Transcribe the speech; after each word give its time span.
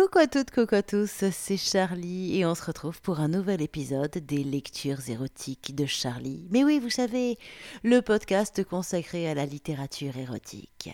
Coucou 0.00 0.18
à 0.20 0.28
toutes, 0.28 0.52
coucou 0.52 0.76
à 0.76 0.82
tous, 0.84 1.24
c'est 1.32 1.56
Charlie 1.56 2.38
et 2.38 2.46
on 2.46 2.54
se 2.54 2.64
retrouve 2.64 3.02
pour 3.02 3.18
un 3.18 3.26
nouvel 3.26 3.60
épisode 3.60 4.12
des 4.12 4.44
lectures 4.44 5.10
érotiques 5.10 5.74
de 5.74 5.86
Charlie. 5.86 6.46
Mais 6.50 6.62
oui, 6.62 6.78
vous 6.78 6.88
savez, 6.88 7.36
le 7.82 8.00
podcast 8.00 8.62
consacré 8.62 9.28
à 9.28 9.34
la 9.34 9.44
littérature 9.44 10.16
érotique. 10.16 10.90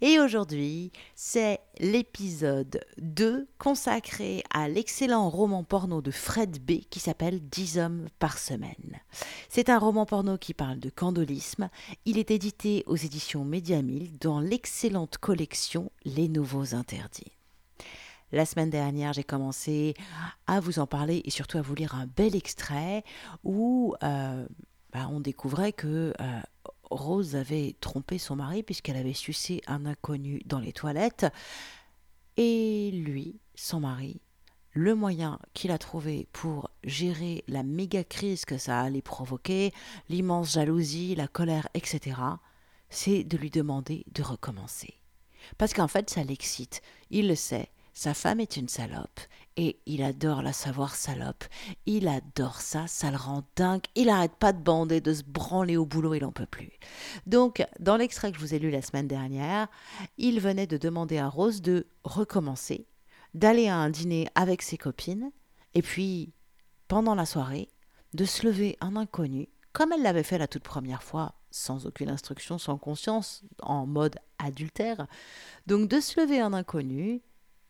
Et 0.00 0.20
aujourd'hui, 0.20 0.92
c'est 1.16 1.58
l'épisode 1.80 2.80
2 2.98 3.48
consacré 3.58 4.44
à 4.54 4.68
l'excellent 4.68 5.28
roman 5.28 5.64
porno 5.64 6.00
de 6.00 6.12
Fred 6.12 6.64
B 6.64 6.82
qui 6.88 7.00
s'appelle 7.00 7.40
10 7.40 7.78
hommes 7.78 8.06
par 8.20 8.38
semaine. 8.38 9.00
C'est 9.48 9.70
un 9.70 9.78
roman 9.80 10.06
porno 10.06 10.38
qui 10.38 10.54
parle 10.54 10.78
de 10.78 10.88
candolisme. 10.88 11.68
Il 12.04 12.16
est 12.16 12.30
édité 12.30 12.84
aux 12.86 12.96
éditions 12.96 13.44
Mediamil 13.44 14.16
dans 14.20 14.38
l'excellente 14.38 15.18
collection 15.18 15.90
Les 16.04 16.28
Nouveaux 16.28 16.76
Interdits. 16.76 17.39
La 18.32 18.46
semaine 18.46 18.70
dernière, 18.70 19.12
j'ai 19.12 19.24
commencé 19.24 19.94
à 20.46 20.60
vous 20.60 20.78
en 20.78 20.86
parler 20.86 21.20
et 21.24 21.30
surtout 21.30 21.58
à 21.58 21.62
vous 21.62 21.74
lire 21.74 21.94
un 21.94 22.06
bel 22.06 22.36
extrait 22.36 23.02
où 23.42 23.94
euh, 24.04 24.46
bah, 24.92 25.08
on 25.10 25.20
découvrait 25.20 25.72
que 25.72 26.12
euh, 26.20 26.40
Rose 26.90 27.34
avait 27.34 27.74
trompé 27.80 28.18
son 28.18 28.36
mari 28.36 28.62
puisqu'elle 28.62 28.96
avait 28.96 29.14
sucé 29.14 29.62
un 29.66 29.84
inconnu 29.84 30.42
dans 30.46 30.60
les 30.60 30.72
toilettes. 30.72 31.26
Et 32.36 32.92
lui, 32.92 33.40
son 33.56 33.80
mari, 33.80 34.20
le 34.72 34.94
moyen 34.94 35.40
qu'il 35.52 35.72
a 35.72 35.78
trouvé 35.78 36.28
pour 36.32 36.70
gérer 36.84 37.42
la 37.48 37.64
méga 37.64 38.04
crise 38.04 38.44
que 38.44 38.58
ça 38.58 38.80
allait 38.80 39.02
provoquer, 39.02 39.72
l'immense 40.08 40.52
jalousie, 40.52 41.16
la 41.16 41.26
colère, 41.26 41.68
etc., 41.74 42.16
c'est 42.88 43.24
de 43.24 43.36
lui 43.36 43.50
demander 43.50 44.04
de 44.12 44.22
recommencer. 44.22 44.94
Parce 45.58 45.74
qu'en 45.74 45.88
fait, 45.88 46.10
ça 46.10 46.22
l'excite. 46.22 46.82
Il 47.10 47.28
le 47.28 47.34
sait. 47.34 47.70
Sa 48.00 48.14
femme 48.14 48.40
est 48.40 48.56
une 48.56 48.70
salope 48.70 49.20
et 49.58 49.78
il 49.84 50.02
adore 50.02 50.40
la 50.40 50.54
savoir 50.54 50.94
salope. 50.94 51.44
Il 51.84 52.08
adore 52.08 52.62
ça, 52.62 52.86
ça 52.86 53.10
le 53.10 53.18
rend 53.18 53.44
dingue. 53.56 53.82
Il 53.94 54.08
arrête 54.08 54.36
pas 54.36 54.54
de 54.54 54.62
bander, 54.62 55.02
de 55.02 55.12
se 55.12 55.22
branler 55.22 55.76
au 55.76 55.84
boulot, 55.84 56.14
il 56.14 56.22
n'en 56.22 56.32
peut 56.32 56.46
plus. 56.46 56.70
Donc, 57.26 57.62
dans 57.78 57.98
l'extrait 57.98 58.32
que 58.32 58.38
je 58.38 58.42
vous 58.42 58.54
ai 58.54 58.58
lu 58.58 58.70
la 58.70 58.80
semaine 58.80 59.06
dernière, 59.06 59.68
il 60.16 60.40
venait 60.40 60.66
de 60.66 60.78
demander 60.78 61.18
à 61.18 61.28
Rose 61.28 61.60
de 61.60 61.88
recommencer, 62.02 62.86
d'aller 63.34 63.68
à 63.68 63.76
un 63.76 63.90
dîner 63.90 64.28
avec 64.34 64.62
ses 64.62 64.78
copines, 64.78 65.30
et 65.74 65.82
puis, 65.82 66.32
pendant 66.88 67.14
la 67.14 67.26
soirée, 67.26 67.68
de 68.14 68.24
se 68.24 68.46
lever 68.46 68.78
un 68.80 68.96
inconnu, 68.96 69.50
comme 69.74 69.92
elle 69.92 70.02
l'avait 70.02 70.22
fait 70.22 70.38
la 70.38 70.48
toute 70.48 70.64
première 70.64 71.02
fois, 71.02 71.34
sans 71.50 71.84
aucune 71.84 72.08
instruction, 72.08 72.56
sans 72.56 72.78
conscience, 72.78 73.42
en 73.60 73.84
mode 73.84 74.16
adultère. 74.38 75.06
Donc 75.66 75.88
de 75.88 76.00
se 76.00 76.18
lever 76.18 76.40
un 76.40 76.54
inconnu, 76.54 77.20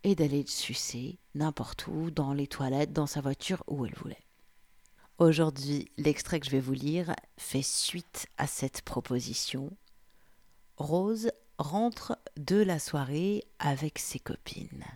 et 0.04 0.14
d'aller 0.14 0.44
sucer 0.46 1.18
n'importe 1.34 1.86
où, 1.86 2.10
dans 2.10 2.32
les 2.32 2.46
toilettes, 2.46 2.92
dans 2.92 3.06
sa 3.06 3.20
voiture, 3.20 3.62
où 3.66 3.84
elle 3.86 3.94
voulait. 3.94 4.24
Aujourd'hui, 5.18 5.88
l'extrait 5.98 6.40
que 6.40 6.46
je 6.46 6.50
vais 6.50 6.60
vous 6.60 6.72
lire 6.72 7.14
fait 7.36 7.62
suite 7.62 8.26
à 8.38 8.46
cette 8.46 8.82
proposition. 8.82 9.70
Rose 10.78 11.30
rentre 11.58 12.18
de 12.38 12.56
la 12.56 12.78
soirée 12.78 13.44
avec 13.58 13.98
ses 13.98 14.18
copines. 14.18 14.86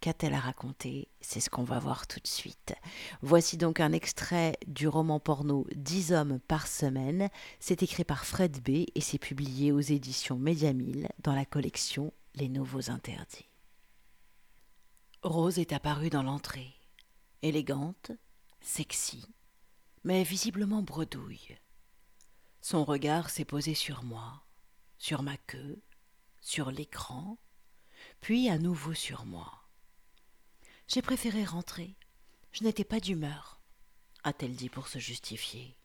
Qu'a-t-elle 0.00 0.34
à 0.34 0.40
raconter? 0.40 1.08
C'est 1.20 1.40
ce 1.40 1.50
qu'on 1.50 1.62
va 1.62 1.78
voir 1.78 2.06
tout 2.06 2.18
de 2.20 2.26
suite. 2.26 2.74
Voici 3.22 3.56
donc 3.56 3.78
un 3.78 3.92
extrait 3.92 4.56
du 4.66 4.88
roman 4.88 5.20
porno 5.20 5.64
10 5.76 6.12
hommes 6.12 6.40
par 6.40 6.66
semaine. 6.66 7.28
C'est 7.60 7.84
écrit 7.84 8.04
par 8.04 8.24
Fred 8.24 8.60
B 8.62 8.86
et 8.94 9.00
c'est 9.00 9.18
publié 9.18 9.70
aux 9.70 9.80
éditions 9.80 10.38
Mediamille 10.38 11.08
dans 11.22 11.34
la 11.34 11.44
collection 11.44 12.12
Les 12.34 12.48
Nouveaux 12.48 12.90
Interdits. 12.90 13.51
Rose 15.22 15.60
est 15.60 15.72
apparue 15.72 16.10
dans 16.10 16.24
l'entrée, 16.24 16.74
élégante, 17.42 18.10
sexy, 18.60 19.24
mais 20.02 20.24
visiblement 20.24 20.82
bredouille. 20.82 21.58
Son 22.60 22.84
regard 22.84 23.30
s'est 23.30 23.44
posé 23.44 23.74
sur 23.74 24.02
moi, 24.02 24.42
sur 24.98 25.22
ma 25.22 25.36
queue, 25.36 25.80
sur 26.40 26.72
l'écran, 26.72 27.38
puis 28.20 28.48
à 28.48 28.58
nouveau 28.58 28.94
sur 28.94 29.24
moi. 29.24 29.68
J'ai 30.88 31.02
préféré 31.02 31.44
rentrer. 31.44 31.96
Je 32.50 32.64
n'étais 32.64 32.84
pas 32.84 32.98
d'humeur, 32.98 33.60
a-t-elle 34.24 34.56
dit 34.56 34.68
pour 34.68 34.88
se 34.88 34.98
justifier. 34.98 35.76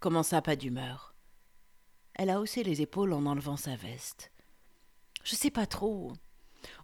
Comment 0.00 0.22
ça, 0.22 0.40
pas 0.40 0.56
d'humeur? 0.56 1.14
Elle 2.14 2.30
a 2.30 2.40
haussé 2.40 2.62
les 2.62 2.80
épaules 2.80 3.12
en 3.12 3.26
enlevant 3.26 3.58
sa 3.58 3.76
veste. 3.76 4.32
Je 5.24 5.36
sais 5.36 5.50
pas 5.50 5.66
trop. 5.66 6.14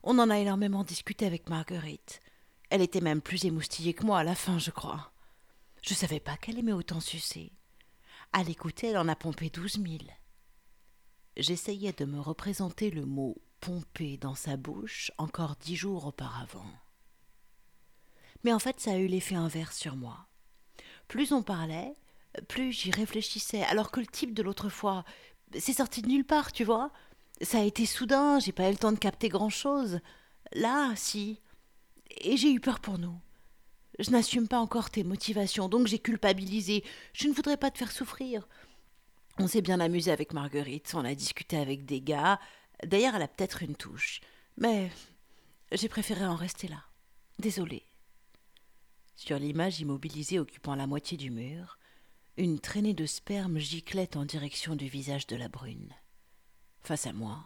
On 0.02 0.18
en 0.18 0.30
a 0.30 0.38
énormément 0.38 0.84
discuté 0.84 1.26
avec 1.26 1.48
Marguerite. 1.48 2.20
Elle 2.70 2.82
était 2.82 3.00
même 3.00 3.20
plus 3.20 3.44
émoustillée 3.44 3.94
que 3.94 4.04
moi 4.04 4.18
à 4.18 4.24
la 4.24 4.34
fin, 4.34 4.58
je 4.58 4.70
crois. 4.70 5.12
Je 5.82 5.94
savais 5.94 6.20
pas 6.20 6.36
qu'elle 6.36 6.58
aimait 6.58 6.72
autant 6.72 7.00
sucer. 7.00 7.52
À 8.32 8.42
l'écouter, 8.42 8.88
elle 8.88 8.98
en 8.98 9.08
a 9.08 9.16
pompé 9.16 9.50
douze 9.50 9.78
mille. 9.78 10.10
J'essayais 11.36 11.92
de 11.92 12.04
me 12.04 12.20
représenter 12.20 12.90
le 12.90 13.04
mot 13.04 13.36
pomper 13.60 14.16
dans 14.16 14.34
sa 14.34 14.56
bouche 14.56 15.10
encore 15.18 15.56
dix 15.56 15.76
jours 15.76 16.06
auparavant. 16.06 16.70
Mais 18.44 18.52
en 18.52 18.58
fait, 18.58 18.78
ça 18.78 18.92
a 18.92 18.96
eu 18.96 19.06
l'effet 19.06 19.34
inverse 19.34 19.76
sur 19.76 19.96
moi. 19.96 20.26
Plus 21.08 21.32
on 21.32 21.42
parlait, 21.42 21.96
plus 22.48 22.72
j'y 22.72 22.90
réfléchissais, 22.90 23.62
alors 23.64 23.90
que 23.90 24.00
le 24.00 24.06
type 24.06 24.34
de 24.34 24.42
l'autre 24.42 24.68
fois, 24.68 25.04
c'est 25.58 25.72
sorti 25.72 26.02
de 26.02 26.08
nulle 26.08 26.26
part, 26.26 26.52
tu 26.52 26.64
vois. 26.64 26.90
Ça 27.40 27.58
a 27.58 27.64
été 27.64 27.86
soudain, 27.86 28.38
j'ai 28.38 28.52
pas 28.52 28.68
eu 28.68 28.72
le 28.72 28.78
temps 28.78 28.92
de 28.92 28.98
capter 28.98 29.28
grand-chose. 29.28 30.00
Là, 30.52 30.92
si. 30.96 31.40
Et 32.18 32.36
j'ai 32.36 32.52
eu 32.52 32.60
peur 32.60 32.80
pour 32.80 32.98
nous. 32.98 33.18
Je 33.98 34.10
n'assume 34.10 34.48
pas 34.48 34.60
encore 34.60 34.90
tes 34.90 35.04
motivations, 35.04 35.68
donc 35.68 35.86
j'ai 35.86 35.98
culpabilisé. 35.98 36.84
Je 37.12 37.28
ne 37.28 37.32
voudrais 37.32 37.56
pas 37.56 37.70
te 37.70 37.78
faire 37.78 37.92
souffrir. 37.92 38.48
On 39.38 39.48
s'est 39.48 39.62
bien 39.62 39.80
amusé 39.80 40.10
avec 40.10 40.32
Marguerite, 40.32 40.92
on 40.94 41.04
a 41.04 41.14
discuté 41.14 41.56
avec 41.56 41.84
des 41.84 42.00
gars. 42.00 42.40
D'ailleurs, 42.84 43.14
elle 43.16 43.22
a 43.22 43.28
peut-être 43.28 43.62
une 43.62 43.76
touche. 43.76 44.20
Mais 44.56 44.90
j'ai 45.72 45.88
préféré 45.88 46.24
en 46.24 46.36
rester 46.36 46.68
là. 46.68 46.84
Désolée. 47.38 47.84
Sur 49.16 49.38
l'image 49.38 49.80
immobilisée 49.80 50.38
occupant 50.38 50.74
la 50.74 50.86
moitié 50.86 51.16
du 51.16 51.30
mur, 51.30 51.78
une 52.36 52.58
traînée 52.58 52.94
de 52.94 53.06
sperme 53.06 53.58
giclait 53.58 54.16
en 54.16 54.24
direction 54.24 54.76
du 54.76 54.86
visage 54.86 55.26
de 55.26 55.36
la 55.36 55.48
brune. 55.48 55.94
Face 56.84 57.06
à 57.06 57.14
moi, 57.14 57.42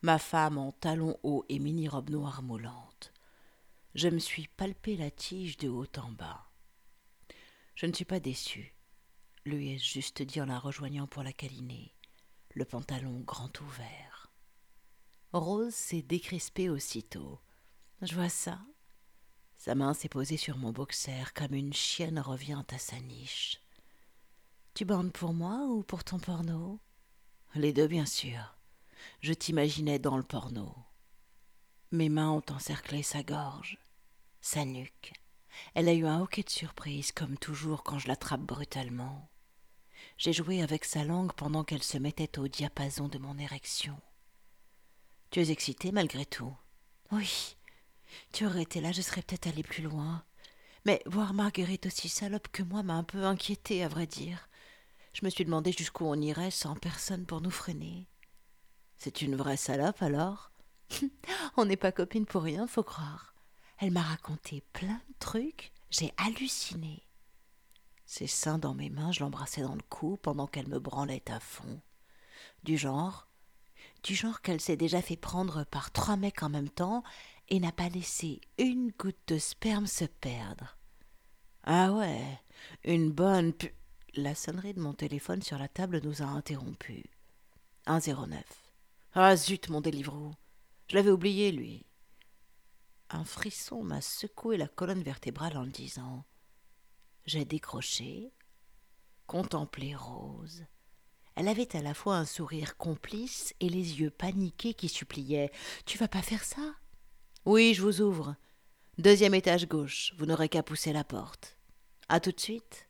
ma 0.00 0.18
femme 0.18 0.56
en 0.56 0.72
talons 0.72 1.18
hauts 1.22 1.44
et 1.50 1.58
mini-robe 1.58 2.08
noire 2.08 2.42
moulante. 2.42 3.12
Je 3.94 4.08
me 4.08 4.18
suis 4.18 4.48
palpé 4.48 4.96
la 4.96 5.10
tige 5.10 5.58
de 5.58 5.68
haut 5.68 5.86
en 5.98 6.10
bas. 6.10 6.50
Je 7.74 7.84
ne 7.84 7.92
suis 7.92 8.06
pas 8.06 8.18
déçu, 8.18 8.74
lui 9.44 9.72
ai-je 9.72 9.92
juste 9.92 10.22
dit 10.22 10.40
en 10.40 10.46
la 10.46 10.58
rejoignant 10.58 11.06
pour 11.06 11.22
la 11.22 11.34
câliner, 11.34 11.94
le 12.54 12.64
pantalon 12.64 13.20
grand 13.20 13.60
ouvert. 13.60 14.32
Rose 15.34 15.74
s'est 15.74 16.00
décrispée 16.00 16.70
aussitôt. 16.70 17.40
Je 18.00 18.14
vois 18.14 18.30
ça. 18.30 18.58
Sa 19.58 19.74
main 19.74 19.92
s'est 19.92 20.08
posée 20.08 20.38
sur 20.38 20.56
mon 20.56 20.72
boxer 20.72 21.34
comme 21.34 21.52
une 21.52 21.74
chienne 21.74 22.20
revient 22.20 22.64
à 22.72 22.78
sa 22.78 22.98
niche. 23.00 23.60
Tu 24.72 24.86
bandes 24.86 25.12
pour 25.12 25.34
moi 25.34 25.66
ou 25.66 25.82
pour 25.82 26.04
ton 26.04 26.18
porno? 26.18 26.80
Les 27.54 27.74
deux, 27.74 27.86
bien 27.86 28.06
sûr. 28.06 28.56
Je 29.20 29.32
t'imaginais 29.32 29.98
dans 29.98 30.16
le 30.16 30.22
porno. 30.22 30.74
Mes 31.90 32.08
mains 32.08 32.30
ont 32.30 32.44
encerclé 32.50 33.02
sa 33.02 33.22
gorge, 33.22 33.78
sa 34.40 34.64
nuque. 34.64 35.12
Elle 35.74 35.88
a 35.88 35.92
eu 35.92 36.06
un 36.06 36.20
hoquet 36.20 36.42
de 36.42 36.50
surprise, 36.50 37.12
comme 37.12 37.36
toujours 37.36 37.82
quand 37.82 37.98
je 37.98 38.08
l'attrape 38.08 38.40
brutalement. 38.40 39.28
J'ai 40.18 40.32
joué 40.32 40.62
avec 40.62 40.84
sa 40.84 41.04
langue 41.04 41.32
pendant 41.32 41.64
qu'elle 41.64 41.82
se 41.82 41.98
mettait 41.98 42.38
au 42.38 42.48
diapason 42.48 43.08
de 43.08 43.18
mon 43.18 43.38
érection. 43.38 44.00
Tu 45.30 45.40
es 45.40 45.50
excitée 45.50 45.92
malgré 45.92 46.26
tout 46.26 46.54
Oui. 47.10 47.56
Tu 48.32 48.46
aurais 48.46 48.62
été 48.62 48.80
là, 48.80 48.92
je 48.92 49.02
serais 49.02 49.22
peut-être 49.22 49.46
allé 49.46 49.62
plus 49.62 49.82
loin. 49.82 50.24
Mais 50.84 51.02
voir 51.06 51.32
Marguerite 51.32 51.86
aussi 51.86 52.08
salope 52.08 52.48
que 52.48 52.62
moi 52.62 52.82
m'a 52.82 52.94
un 52.94 53.04
peu 53.04 53.24
inquiétée, 53.24 53.84
à 53.84 53.88
vrai 53.88 54.06
dire. 54.06 54.48
Je 55.12 55.24
me 55.24 55.30
suis 55.30 55.44
demandé 55.44 55.72
jusqu'où 55.72 56.04
on 56.04 56.20
irait 56.20 56.50
sans 56.50 56.74
personne 56.74 57.26
pour 57.26 57.40
nous 57.40 57.50
freiner. 57.50 58.08
C'est 59.02 59.20
une 59.20 59.34
vraie 59.34 59.56
salope 59.56 60.00
alors 60.00 60.52
On 61.56 61.64
n'est 61.64 61.76
pas 61.76 61.90
copines 61.90 62.24
pour 62.24 62.44
rien, 62.44 62.68
faut 62.68 62.84
croire. 62.84 63.34
Elle 63.78 63.90
m'a 63.90 64.00
raconté 64.00 64.62
plein 64.72 65.00
de 65.08 65.14
trucs, 65.18 65.72
j'ai 65.90 66.14
halluciné. 66.18 67.02
Ses 68.06 68.28
seins 68.28 68.58
dans 68.58 68.74
mes 68.74 68.90
mains, 68.90 69.10
je 69.10 69.18
l'embrassais 69.18 69.62
dans 69.62 69.74
le 69.74 69.82
cou 69.88 70.18
pendant 70.22 70.46
qu'elle 70.46 70.68
me 70.68 70.78
branlait 70.78 71.28
à 71.32 71.40
fond. 71.40 71.80
Du 72.62 72.78
genre, 72.78 73.26
du 74.04 74.14
genre 74.14 74.40
qu'elle 74.40 74.60
s'est 74.60 74.76
déjà 74.76 75.02
fait 75.02 75.16
prendre 75.16 75.64
par 75.64 75.90
trois 75.90 76.16
mecs 76.16 76.44
en 76.44 76.48
même 76.48 76.70
temps 76.70 77.02
et 77.48 77.58
n'a 77.58 77.72
pas 77.72 77.88
laissé 77.88 78.40
une 78.56 78.92
goutte 78.96 79.18
de 79.26 79.38
sperme 79.38 79.88
se 79.88 80.04
perdre. 80.04 80.78
Ah 81.64 81.90
ouais, 81.90 82.40
une 82.84 83.10
bonne 83.10 83.52
pu... 83.52 83.74
La 84.14 84.36
sonnerie 84.36 84.74
de 84.74 84.80
mon 84.80 84.94
téléphone 84.94 85.42
sur 85.42 85.58
la 85.58 85.66
table 85.66 86.02
nous 86.04 86.22
a 86.22 86.26
interrompus. 86.26 87.02
109. 87.88 88.61
Ah 89.14 89.36
zut, 89.36 89.68
mon 89.68 89.82
délivreau. 89.82 90.32
Je 90.88 90.96
l'avais 90.96 91.10
oublié, 91.10 91.52
lui. 91.52 91.84
Un 93.10 93.24
frisson 93.24 93.82
m'a 93.82 94.00
secoué 94.00 94.56
la 94.56 94.68
colonne 94.68 95.02
vertébrale 95.02 95.58
en 95.58 95.64
le 95.64 95.70
disant. 95.70 96.24
J'ai 97.26 97.44
décroché, 97.44 98.32
contemplé 99.26 99.94
Rose. 99.94 100.64
Elle 101.34 101.48
avait 101.48 101.76
à 101.76 101.82
la 101.82 101.92
fois 101.92 102.16
un 102.16 102.24
sourire 102.24 102.78
complice 102.78 103.54
et 103.60 103.68
les 103.68 104.00
yeux 104.00 104.10
paniqués 104.10 104.72
qui 104.72 104.88
suppliaient. 104.88 105.52
Tu 105.84 105.98
vas 105.98 106.08
pas 106.08 106.22
faire 106.22 106.44
ça? 106.44 106.74
Oui, 107.44 107.74
je 107.74 107.82
vous 107.82 108.00
ouvre. 108.00 108.34
Deuxième 108.96 109.34
étage 109.34 109.68
gauche, 109.68 110.14
vous 110.16 110.24
n'aurez 110.24 110.48
qu'à 110.48 110.62
pousser 110.62 110.92
la 110.94 111.04
porte. 111.04 111.58
À 112.08 112.18
tout 112.18 112.32
de 112.32 112.40
suite. 112.40 112.88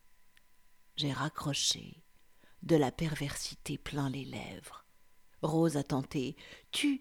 J'ai 0.95 1.13
raccroché, 1.13 2.05
de 2.63 2.77
la 2.77 2.93
perversité 2.93 3.77
plein 3.77 4.09
les 4.09 4.25
lèvres. 4.25 4.85
Rose 5.43 5.77
a 5.77 5.83
tenté. 5.83 6.37
Tu 6.71 7.01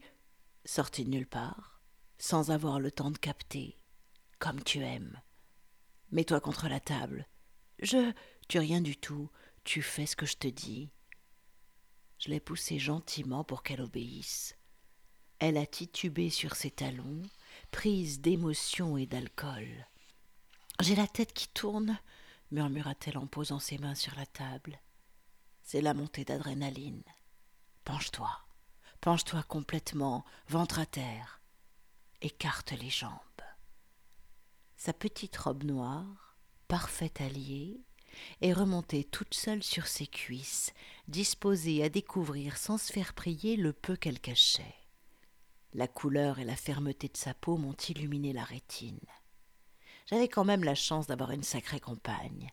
sorti 0.65 1.05
de 1.05 1.09
nulle 1.09 1.27
part, 1.27 1.81
sans 2.17 2.51
avoir 2.51 2.79
le 2.79 2.91
temps 2.91 3.11
de 3.11 3.17
capter, 3.17 3.79
comme 4.39 4.63
tu 4.63 4.79
aimes. 4.79 5.19
Mets-toi 6.11 6.41
contre 6.41 6.67
la 6.67 6.79
table. 6.79 7.27
Je. 7.79 8.11
Tu 8.47 8.59
rien 8.59 8.81
du 8.81 8.97
tout. 8.97 9.29
Tu 9.63 9.81
fais 9.81 10.05
ce 10.05 10.15
que 10.15 10.25
je 10.25 10.35
te 10.35 10.47
dis. 10.47 10.91
Je 12.19 12.29
l'ai 12.29 12.39
poussée 12.39 12.79
gentiment 12.79 13.43
pour 13.43 13.63
qu'elle 13.63 13.81
obéisse. 13.81 14.55
Elle 15.39 15.57
a 15.57 15.65
titubé 15.65 16.29
sur 16.29 16.55
ses 16.55 16.69
talons, 16.69 17.23
prise 17.71 18.21
d'émotion 18.21 18.97
et 18.97 19.05
d'alcool. 19.07 19.87
J'ai 20.81 20.95
la 20.95 21.07
tête 21.07 21.33
qui 21.33 21.47
tourne, 21.47 21.97
murmura-t-elle 22.51 23.17
en 23.17 23.25
posant 23.25 23.59
ses 23.59 23.77
mains 23.77 23.95
sur 23.95 24.13
la 24.15 24.25
table. 24.25 24.79
C'est 25.63 25.81
la 25.81 25.94
montée 25.94 26.25
d'adrénaline. 26.25 27.03
Penche-toi, 27.83 28.30
penche-toi 29.01 29.44
complètement, 29.44 30.24
ventre 30.48 30.80
à 30.80 30.86
terre. 30.86 31.42
Écarte 32.22 32.72
les 32.74 32.89
jambes. 32.89 33.18
Sa 34.78 34.94
petite 34.94 35.36
robe 35.38 35.63
noire, 35.63 36.38
parfaite 36.68 37.22
alliée, 37.22 37.81
est 38.42 38.54
remontée 38.54 39.04
toute 39.04 39.33
seule 39.33 39.63
sur 39.63 39.88
ses 39.88 40.07
cuisses, 40.07 40.74
disposée 41.07 41.83
à 41.83 41.89
découvrir 41.89 42.57
sans 42.57 42.78
se 42.78 42.92
faire 42.92 43.13
prier 43.13 43.56
le 43.56 43.74
peu 43.74 43.95
qu'elle 43.95 44.19
cachait. 44.19 44.75
La 45.74 45.88
couleur 45.88 46.39
et 46.39 46.44
la 46.44 46.56
fermeté 46.56 47.07
de 47.07 47.18
sa 47.18 47.33
peau 47.33 47.57
m'ont 47.57 47.75
illuminé 47.89 48.33
la 48.33 48.44
rétine. 48.44 49.00
J'avais 50.06 50.28
quand 50.28 50.44
même 50.44 50.63
la 50.63 50.75
chance 50.75 51.07
d'avoir 51.07 51.31
une 51.31 51.44
sacrée 51.44 51.80
compagne. 51.80 52.51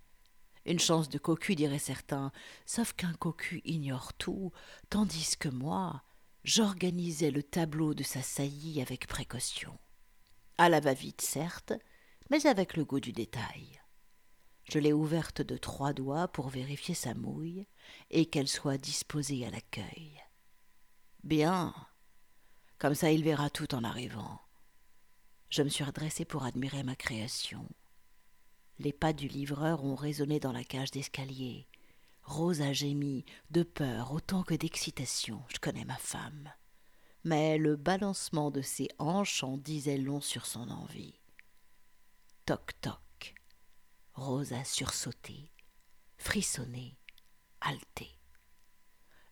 Une 0.67 0.79
chance 0.79 1.09
de 1.09 1.19
cocu, 1.19 1.55
diraient 1.55 1.79
certains, 1.79 2.33
sauf 2.67 2.93
qu'un 2.93 3.15
cocu 3.15 3.63
ignore 3.65 4.13
tout, 4.15 4.53
tandis 4.91 5.37
que 5.39 5.49
moi, 5.49 6.03
j'organisais 6.45 7.31
le 7.31 7.43
tableau 7.43 7.95
de 7.95 8.03
sa 8.03 8.23
saillie 8.23 8.81
avec 8.81 9.07
précaution. 9.07 9.79
À 10.57 10.69
la 10.69 10.81
va-vite, 10.81 11.21
certes, 11.21 11.73
mais 12.31 12.47
avec 12.47 12.77
le 12.77 12.85
goût 12.85 13.01
du 13.01 13.13
détail. 13.13 13.81
Je 14.65 14.79
l'ai 14.79 14.93
ouverte 14.93 15.41
de 15.41 15.57
trois 15.57 15.95
doigts 15.95 16.29
pour 16.29 16.49
vérifier 16.49 16.95
sa 16.95 17.15
mouille 17.15 17.67
et 18.11 18.27
qu'elle 18.27 18.49
soit 18.49 18.77
disposée 18.77 19.47
à 19.47 19.51
l'accueil. 19.51 20.23
Bien. 21.25 21.75
Comme 22.79 22.95
ça 22.95 23.11
il 23.11 23.25
verra 23.25 23.49
tout 23.49 23.75
en 23.75 23.83
arrivant. 23.83 24.41
Je 25.49 25.63
me 25.63 25.71
suis 25.71 25.85
redressé 25.85 26.27
pour 26.27 26.45
admirer 26.45 26.83
ma 26.83 26.95
création. 26.95 27.67
Les 28.79 28.93
pas 28.93 29.13
du 29.13 29.27
livreur 29.27 29.85
ont 29.85 29.97
résonné 29.97 30.39
dans 30.39 30.53
la 30.53 30.65
cage 30.65 30.91
d'escalier. 30.91 31.67
Rose 32.23 32.61
a 32.61 32.73
gémi, 32.73 33.25
de 33.51 33.63
peur 33.63 34.13
autant 34.13 34.43
que 34.43 34.55
d'excitation. 34.55 35.43
Je 35.49 35.59
connais 35.59 35.85
ma 35.85 35.97
femme. 35.97 36.53
Mais 37.25 37.59
le 37.59 37.77
balancement 37.77 38.51
de 38.51 38.61
ses 38.61 38.89
hanches 38.99 39.43
en 39.43 39.57
disait 39.57 39.99
long 39.99 40.21
sur 40.21 40.47
son 40.47 40.69
envie. 40.71 41.19
Toc 42.47 42.73
toc. 42.81 43.35
Rose 44.15 44.53
a 44.53 44.65
sursauté, 44.65 45.51
frissonné, 46.17 46.97
haleté. 47.61 48.09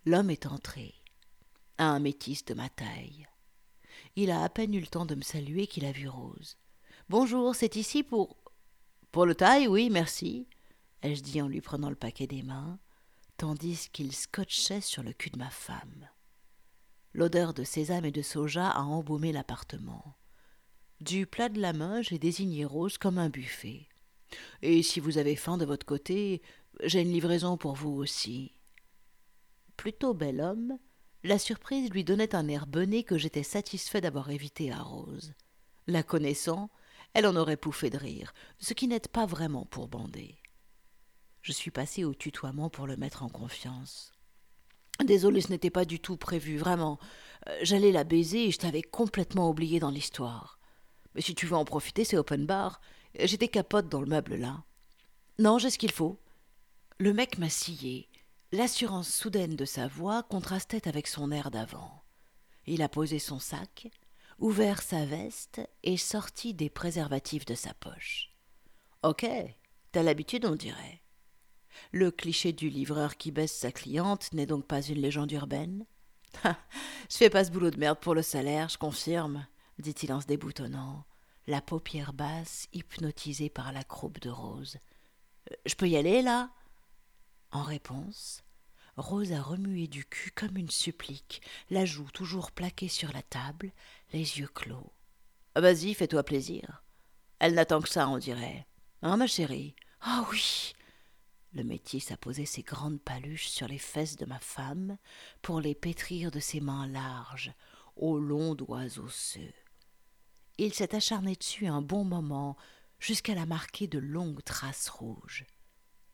L'homme 0.04 0.30
est 0.30 0.46
entré, 0.46 0.94
un 1.78 1.98
métis 1.98 2.44
de 2.44 2.54
ma 2.54 2.68
taille. 2.68 3.26
Il 4.14 4.30
a 4.30 4.42
à 4.42 4.48
peine 4.48 4.74
eu 4.74 4.80
le 4.80 4.86
temps 4.86 5.06
de 5.06 5.14
me 5.14 5.22
saluer 5.22 5.66
qu'il 5.66 5.84
a 5.84 5.92
vu 5.92 6.08
Rose. 6.08 6.56
Bonjour, 7.08 7.54
c'est 7.54 7.76
ici 7.76 8.02
pour. 8.02 8.36
Pour 9.16 9.24
le 9.24 9.34
taille, 9.34 9.66
oui, 9.66 9.88
merci, 9.88 10.46
ai-je 11.00 11.22
dit 11.22 11.40
en 11.40 11.48
lui 11.48 11.62
prenant 11.62 11.88
le 11.88 11.96
paquet 11.96 12.26
des 12.26 12.42
mains, 12.42 12.78
tandis 13.38 13.88
qu'il 13.90 14.14
scotchait 14.14 14.82
sur 14.82 15.02
le 15.02 15.14
cul 15.14 15.30
de 15.30 15.38
ma 15.38 15.48
femme. 15.48 16.10
L'odeur 17.14 17.54
de 17.54 17.64
sésame 17.64 18.04
et 18.04 18.12
de 18.12 18.20
soja 18.20 18.68
a 18.68 18.82
embaumé 18.82 19.32
l'appartement. 19.32 20.18
Du 21.00 21.26
plat 21.26 21.48
de 21.48 21.58
la 21.58 21.72
main, 21.72 22.02
j'ai 22.02 22.18
désigné 22.18 22.66
Rose 22.66 22.98
comme 22.98 23.16
un 23.16 23.30
buffet. 23.30 23.88
Et 24.60 24.82
si 24.82 25.00
vous 25.00 25.16
avez 25.16 25.34
faim 25.34 25.56
de 25.56 25.64
votre 25.64 25.86
côté, 25.86 26.42
j'ai 26.82 27.00
une 27.00 27.12
livraison 27.12 27.56
pour 27.56 27.72
vous 27.72 27.94
aussi. 27.94 28.52
Plutôt 29.78 30.12
bel 30.12 30.42
homme, 30.42 30.78
la 31.24 31.38
surprise 31.38 31.88
lui 31.88 32.04
donnait 32.04 32.34
un 32.34 32.48
air 32.48 32.66
bené 32.66 33.02
que 33.02 33.16
j'étais 33.16 33.44
satisfait 33.44 34.02
d'avoir 34.02 34.28
évité 34.28 34.70
à 34.70 34.82
Rose. 34.82 35.32
La 35.86 36.02
connaissant, 36.02 36.68
elle 37.16 37.26
en 37.26 37.34
aurait 37.36 37.56
pouffé 37.56 37.88
de 37.88 37.96
rire, 37.96 38.34
ce 38.58 38.74
qui 38.74 38.88
n'aide 38.88 39.08
pas 39.08 39.24
vraiment 39.24 39.64
pour 39.64 39.88
bander. 39.88 40.36
Je 41.40 41.50
suis 41.50 41.70
passé 41.70 42.04
au 42.04 42.12
tutoiement 42.12 42.68
pour 42.68 42.86
le 42.86 42.98
mettre 42.98 43.22
en 43.22 43.30
confiance. 43.30 44.12
Désolé, 45.02 45.40
ce 45.40 45.48
n'était 45.48 45.70
pas 45.70 45.86
du 45.86 45.98
tout 45.98 46.18
prévu, 46.18 46.58
vraiment. 46.58 46.98
Euh, 47.48 47.58
j'allais 47.62 47.90
la 47.90 48.04
baiser 48.04 48.44
et 48.44 48.50
je 48.50 48.58
t'avais 48.58 48.82
complètement 48.82 49.48
oublié 49.48 49.80
dans 49.80 49.88
l'histoire. 49.88 50.58
Mais 51.14 51.22
si 51.22 51.34
tu 51.34 51.46
veux 51.46 51.56
en 51.56 51.64
profiter, 51.64 52.04
c'est 52.04 52.18
open 52.18 52.44
bar. 52.44 52.82
J'étais 53.18 53.48
capote 53.48 53.88
dans 53.88 54.02
le 54.02 54.08
meuble 54.08 54.34
là. 54.34 54.64
Non, 55.38 55.56
j'ai 55.56 55.70
ce 55.70 55.78
qu'il 55.78 55.92
faut. 55.92 56.20
Le 56.98 57.14
mec 57.14 57.38
m'a 57.38 57.48
scié. 57.48 58.10
L'assurance 58.52 59.08
soudaine 59.08 59.56
de 59.56 59.64
sa 59.64 59.88
voix 59.88 60.22
contrastait 60.22 60.86
avec 60.86 61.06
son 61.06 61.32
air 61.32 61.50
d'avant. 61.50 62.02
Il 62.66 62.82
a 62.82 62.90
posé 62.90 63.18
son 63.18 63.38
sac, 63.38 63.88
ouvert 64.38 64.82
sa 64.82 65.04
veste 65.04 65.60
et 65.82 65.96
sorti 65.96 66.54
des 66.54 66.70
préservatifs 66.70 67.44
de 67.44 67.54
sa 67.54 67.74
poche. 67.74 68.30
Ok, 69.02 69.26
t'as 69.92 70.02
l'habitude, 70.02 70.44
on 70.44 70.56
dirait. 70.56 71.02
Le 71.92 72.10
cliché 72.10 72.52
du 72.52 72.68
livreur 72.68 73.16
qui 73.16 73.30
baisse 73.30 73.54
sa 73.54 73.72
cliente 73.72 74.32
n'est 74.32 74.46
donc 74.46 74.66
pas 74.66 74.82
une 74.82 75.00
légende 75.00 75.32
urbaine 75.32 75.86
Je 76.44 77.16
fais 77.16 77.30
pas 77.30 77.44
ce 77.44 77.50
boulot 77.50 77.70
de 77.70 77.78
merde 77.78 77.98
pour 77.98 78.14
le 78.14 78.22
salaire, 78.22 78.68
je 78.68 78.78
confirme, 78.78 79.46
dit-il 79.78 80.12
en 80.12 80.20
se 80.20 80.26
déboutonnant 80.26 81.04
la 81.46 81.60
paupière 81.60 82.12
basse 82.12 82.68
hypnotisée 82.72 83.48
par 83.50 83.72
la 83.72 83.84
croupe 83.84 84.18
de 84.20 84.30
Rose. 84.30 84.78
Euh, 85.50 85.54
je 85.64 85.74
peux 85.74 85.88
y 85.88 85.96
aller, 85.96 86.22
là? 86.22 86.50
En 87.52 87.62
réponse, 87.62 88.42
Rose 88.96 89.32
a 89.32 89.42
remué 89.42 89.88
du 89.88 90.06
cul 90.06 90.30
comme 90.30 90.56
une 90.56 90.70
supplique, 90.70 91.42
la 91.68 91.84
joue 91.84 92.10
toujours 92.12 92.50
plaquée 92.50 92.88
sur 92.88 93.12
la 93.12 93.22
table, 93.22 93.72
les 94.12 94.38
yeux 94.38 94.48
clos. 94.48 94.90
Ah, 95.54 95.60
vas-y, 95.60 95.92
fais-toi 95.92 96.22
plaisir. 96.22 96.82
Elle 97.38 97.54
n'attend 97.54 97.82
que 97.82 97.90
ça, 97.90 98.08
on 98.08 98.16
dirait. 98.16 98.66
Hein, 99.02 99.18
ma 99.18 99.26
chérie? 99.26 99.76
Ah 100.00 100.22
oh, 100.22 100.28
oui 100.32 100.72
Le 101.52 101.62
métis 101.62 102.10
a 102.10 102.16
posé 102.16 102.46
ses 102.46 102.62
grandes 102.62 103.00
paluches 103.00 103.48
sur 103.48 103.68
les 103.68 103.78
fesses 103.78 104.16
de 104.16 104.24
ma 104.24 104.38
femme 104.38 104.96
pour 105.42 105.60
les 105.60 105.74
pétrir 105.74 106.30
de 106.30 106.40
ses 106.40 106.60
mains 106.60 106.86
larges, 106.86 107.52
aux 107.96 108.18
longs 108.18 108.54
doigts 108.54 108.98
osseux. 108.98 109.52
Il 110.56 110.72
s'est 110.72 110.94
acharné 110.94 111.34
dessus 111.36 111.66
un 111.66 111.82
bon 111.82 112.04
moment, 112.04 112.56
jusqu'à 112.98 113.34
la 113.34 113.44
marquer 113.44 113.88
de 113.88 113.98
longues 113.98 114.42
traces 114.42 114.88
rouges. 114.88 115.44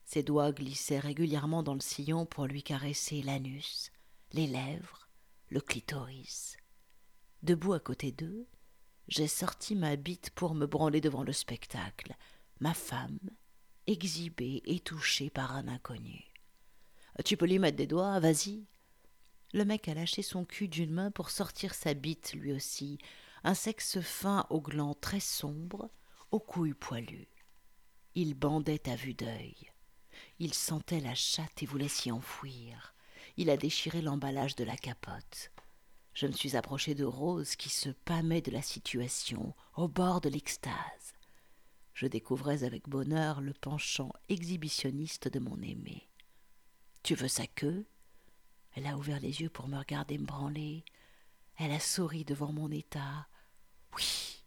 Ses 0.05 0.23
doigts 0.23 0.51
glissaient 0.51 0.99
régulièrement 0.99 1.63
dans 1.63 1.73
le 1.73 1.79
sillon 1.79 2.25
pour 2.25 2.45
lui 2.45 2.63
caresser 2.63 3.21
l'anus, 3.21 3.91
les 4.31 4.47
lèvres, 4.47 5.07
le 5.49 5.61
clitoris. 5.61 6.57
Debout 7.41 7.73
à 7.73 7.79
côté 7.79 8.11
d'eux, 8.11 8.47
j'ai 9.07 9.27
sorti 9.27 9.75
ma 9.75 9.95
bite 9.95 10.29
pour 10.31 10.55
me 10.55 10.65
branler 10.65 11.01
devant 11.01 11.23
le 11.23 11.33
spectacle, 11.33 12.15
ma 12.59 12.73
femme, 12.73 13.19
exhibée 13.87 14.61
et 14.65 14.79
touchée 14.79 15.29
par 15.29 15.55
un 15.55 15.67
inconnu. 15.67 16.31
Tu 17.25 17.37
peux 17.37 17.45
lui 17.45 17.59
mettre 17.59 17.77
des 17.77 17.87
doigts, 17.87 18.19
vas-y. 18.19 18.65
Le 19.53 19.65
mec 19.65 19.87
a 19.87 19.93
lâché 19.93 20.21
son 20.23 20.45
cul 20.45 20.67
d'une 20.67 20.91
main 20.93 21.11
pour 21.11 21.29
sortir 21.29 21.75
sa 21.75 21.93
bite 21.93 22.33
lui 22.33 22.53
aussi, 22.53 22.97
un 23.43 23.53
sexe 23.53 23.99
fin 23.99 24.47
aux 24.49 24.61
glands 24.61 24.95
très 24.95 25.19
sombres, 25.19 25.89
aux 26.31 26.39
couilles 26.39 26.73
poilues. 26.73 27.27
Il 28.15 28.33
bandait 28.33 28.89
à 28.89 28.95
vue 28.95 29.13
d'œil. 29.13 29.72
Il 30.39 30.53
sentait 30.53 30.99
la 30.99 31.15
chatte 31.15 31.63
et 31.63 31.65
voulait 31.65 31.87
s'y 31.87 32.11
enfouir. 32.11 32.93
Il 33.37 33.49
a 33.49 33.57
déchiré 33.57 34.01
l'emballage 34.01 34.55
de 34.55 34.63
la 34.63 34.75
capote. 34.75 35.51
Je 36.13 36.27
me 36.27 36.31
suis 36.31 36.55
approché 36.55 36.93
de 36.93 37.05
Rose 37.05 37.55
qui 37.55 37.69
se 37.69 37.89
pâmait 37.89 38.41
de 38.41 38.51
la 38.51 38.61
situation, 38.61 39.55
au 39.75 39.87
bord 39.87 40.21
de 40.21 40.29
l'extase. 40.29 41.13
Je 41.93 42.07
découvrais 42.07 42.63
avec 42.63 42.87
bonheur 42.87 43.41
le 43.41 43.53
penchant 43.53 44.11
exhibitionniste 44.29 45.27
de 45.27 45.39
mon 45.39 45.61
aimé. 45.61 46.07
Tu 47.01 47.15
veux 47.15 47.27
sa 47.27 47.47
queue? 47.47 47.85
Elle 48.75 48.87
a 48.87 48.97
ouvert 48.97 49.19
les 49.19 49.41
yeux 49.41 49.49
pour 49.49 49.67
me 49.67 49.77
regarder 49.77 50.17
me 50.17 50.25
branler. 50.25 50.83
Elle 51.57 51.71
a 51.71 51.79
souri 51.79 52.25
devant 52.25 52.51
mon 52.51 52.71
état, 52.71 53.27
oui, 53.95 54.43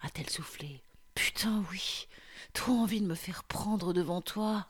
a-t-elle 0.00 0.30
soufflé. 0.30 0.82
Putain, 1.14 1.64
oui. 1.70 2.06
Trop 2.52 2.72
envie 2.72 3.00
de 3.00 3.06
me 3.06 3.14
faire 3.14 3.44
prendre 3.44 3.92
devant 3.92 4.22
toi. 4.22 4.68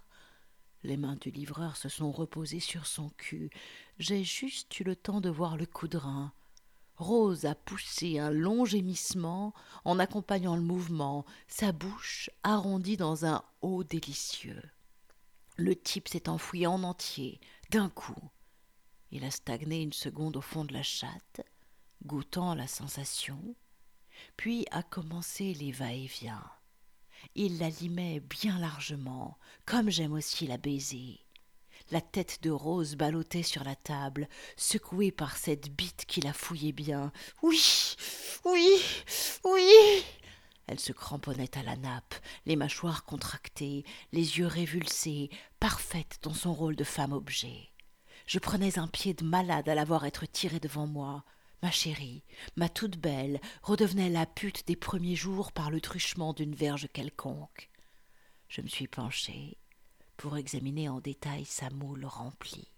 Les 0.86 0.96
mains 0.96 1.16
du 1.16 1.32
livreur 1.32 1.76
se 1.76 1.88
sont 1.88 2.12
reposées 2.12 2.60
sur 2.60 2.86
son 2.86 3.08
cul. 3.16 3.50
J'ai 3.98 4.22
juste 4.22 4.78
eu 4.78 4.84
le 4.84 4.94
temps 4.94 5.20
de 5.20 5.28
voir 5.28 5.56
le 5.56 5.66
coup 5.66 5.88
de 5.88 5.98
rein. 5.98 6.32
Rose 6.96 7.44
a 7.44 7.56
poussé 7.56 8.20
un 8.20 8.30
long 8.30 8.64
gémissement 8.64 9.52
en 9.84 9.98
accompagnant 9.98 10.54
le 10.54 10.62
mouvement, 10.62 11.26
sa 11.48 11.72
bouche 11.72 12.30
arrondie 12.44 12.96
dans 12.96 13.26
un 13.26 13.42
haut 13.62 13.82
délicieux. 13.82 14.62
Le 15.56 15.74
type 15.74 16.06
s'est 16.06 16.28
enfoui 16.28 16.68
en 16.68 16.84
entier, 16.84 17.40
d'un 17.70 17.88
coup. 17.88 18.30
Il 19.10 19.24
a 19.24 19.32
stagné 19.32 19.82
une 19.82 19.92
seconde 19.92 20.36
au 20.36 20.40
fond 20.40 20.64
de 20.64 20.72
la 20.72 20.84
chatte, 20.84 21.40
goûtant 22.04 22.54
la 22.54 22.68
sensation, 22.68 23.56
puis 24.36 24.66
a 24.70 24.84
commencé 24.84 25.52
les 25.52 25.72
va-et-vient. 25.72 26.48
Il 27.35 27.59
la 27.59 27.68
limait 27.68 28.21
bien 28.21 28.59
largement, 28.59 29.38
comme 29.64 29.90
j'aime 29.90 30.12
aussi 30.12 30.47
la 30.47 30.56
baiser. 30.56 31.21
La 31.90 32.00
tête 32.00 32.42
de 32.42 32.50
Rose 32.50 32.97
ballottait 32.97 33.42
sur 33.42 33.62
la 33.62 33.76
table, 33.76 34.28
secouée 34.56 35.12
par 35.12 35.37
cette 35.37 35.71
bite 35.71 36.04
qui 36.06 36.21
la 36.21 36.33
fouillait 36.33 36.73
bien. 36.73 37.12
Oui, 37.42 37.97
oui, 38.45 38.80
oui. 39.45 40.04
Elle 40.66 40.80
se 40.80 40.92
cramponnait 40.92 41.56
à 41.56 41.62
la 41.62 41.76
nappe, 41.76 42.14
les 42.45 42.56
mâchoires 42.56 43.04
contractées, 43.04 43.85
les 44.12 44.38
yeux 44.38 44.49
révulsés, 44.49 45.30
parfaite 45.61 46.18
dans 46.23 46.35
son 46.35 46.52
rôle 46.52 46.75
de 46.75 46.83
femme 46.83 47.12
objet. 47.12 47.71
Je 48.26 48.40
prenais 48.40 48.80
un 48.80 48.88
pied 48.88 49.14
de 49.14 49.25
malade 49.25 49.68
à 49.68 49.76
la 49.76 49.85
voir 49.85 50.04
être 50.06 50.26
tirée 50.26 50.59
devant 50.59 50.88
moi. 50.88 51.25
Ma 51.62 51.70
chérie, 51.70 52.22
ma 52.56 52.68
toute 52.68 52.98
belle, 52.98 53.40
redevenait 53.62 54.10
la 54.10 54.26
pute 54.26 54.66
des 54.66 54.76
premiers 54.76 55.16
jours 55.16 55.52
par 55.52 55.70
le 55.70 55.80
truchement 55.80 56.32
d'une 56.32 56.54
verge 56.54 56.88
quelconque. 56.92 57.70
Je 58.48 58.60
me 58.60 58.68
suis 58.68 58.86
penchée, 58.86 59.56
pour 60.16 60.36
examiner 60.36 60.88
en 60.88 61.00
détail 61.00 61.44
sa 61.44 61.70
moule 61.70 62.04
remplie. 62.04 62.70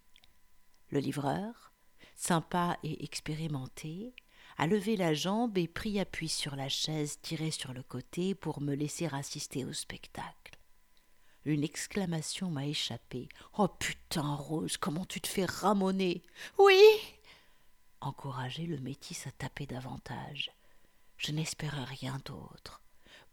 Le 0.90 1.00
livreur, 1.00 1.72
sympa 2.14 2.78
et 2.82 3.04
expérimenté, 3.04 4.14
a 4.56 4.66
levé 4.66 4.96
la 4.96 5.14
jambe 5.14 5.56
et 5.58 5.68
pris 5.68 6.00
appui 6.00 6.28
sur 6.28 6.56
la 6.56 6.68
chaise 6.68 7.18
tirée 7.20 7.50
sur 7.50 7.72
le 7.72 7.82
côté 7.82 8.34
pour 8.34 8.60
me 8.60 8.74
laisser 8.74 9.06
assister 9.06 9.64
au 9.64 9.72
spectacle. 9.72 10.58
Une 11.44 11.62
exclamation 11.62 12.50
m'a 12.50 12.66
échappé. 12.66 13.28
Oh 13.56 13.68
putain, 13.68 14.34
Rose, 14.34 14.76
comment 14.76 15.04
tu 15.04 15.20
te 15.20 15.28
fais 15.28 15.44
ramoner 15.44 16.22
Oui 16.58 16.82
Encouragé, 18.00 18.66
le 18.66 18.78
métis 18.78 19.26
a 19.26 19.30
tapé 19.32 19.66
davantage. 19.66 20.52
Je 21.16 21.32
n'espérais 21.32 21.84
rien 21.84 22.20
d'autre. 22.24 22.80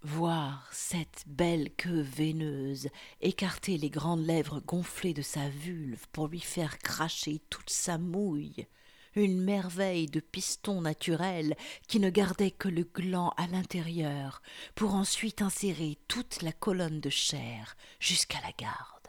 Voir 0.01 0.67
cette 0.71 1.23
belle 1.27 1.71
queue 1.75 2.01
veineuse 2.01 2.89
écarter 3.21 3.77
les 3.77 3.91
grandes 3.91 4.25
lèvres 4.25 4.59
gonflées 4.59 5.13
de 5.13 5.21
sa 5.21 5.49
vulve 5.49 6.07
pour 6.11 6.27
lui 6.27 6.39
faire 6.39 6.79
cracher 6.79 7.41
toute 7.49 7.69
sa 7.69 7.97
mouille. 7.97 8.67
Une 9.15 9.39
merveille 9.39 10.07
de 10.07 10.19
piston 10.19 10.81
naturel 10.81 11.55
qui 11.87 11.99
ne 11.99 12.09
gardait 12.09 12.51
que 12.51 12.67
le 12.67 12.83
gland 12.83 13.33
à 13.37 13.47
l'intérieur 13.47 14.41
pour 14.73 14.95
ensuite 14.95 15.41
insérer 15.41 15.97
toute 16.07 16.41
la 16.41 16.51
colonne 16.51 16.99
de 16.99 17.09
chair 17.09 17.77
jusqu'à 17.99 18.41
la 18.41 18.51
garde. 18.51 19.07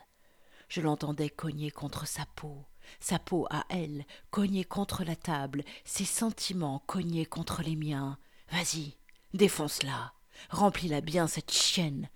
Je 0.68 0.80
l'entendais 0.80 1.30
cogner 1.30 1.70
contre 1.70 2.06
sa 2.06 2.26
peau 2.36 2.66
sa 3.00 3.18
peau 3.18 3.46
à 3.50 3.64
elle 3.68 4.04
cogner 4.30 4.64
contre 4.64 5.04
la 5.04 5.16
table 5.16 5.64
ses 5.84 6.04
sentiments 6.04 6.82
cogner 6.86 7.26
contre 7.26 7.62
les 7.62 7.76
miens 7.76 8.18
vas-y 8.50 8.96
défonce 9.34 9.82
la 9.82 10.12
Remplis-la 10.50 11.00
bien, 11.00 11.26
cette 11.26 11.52
chienne. 11.52 12.08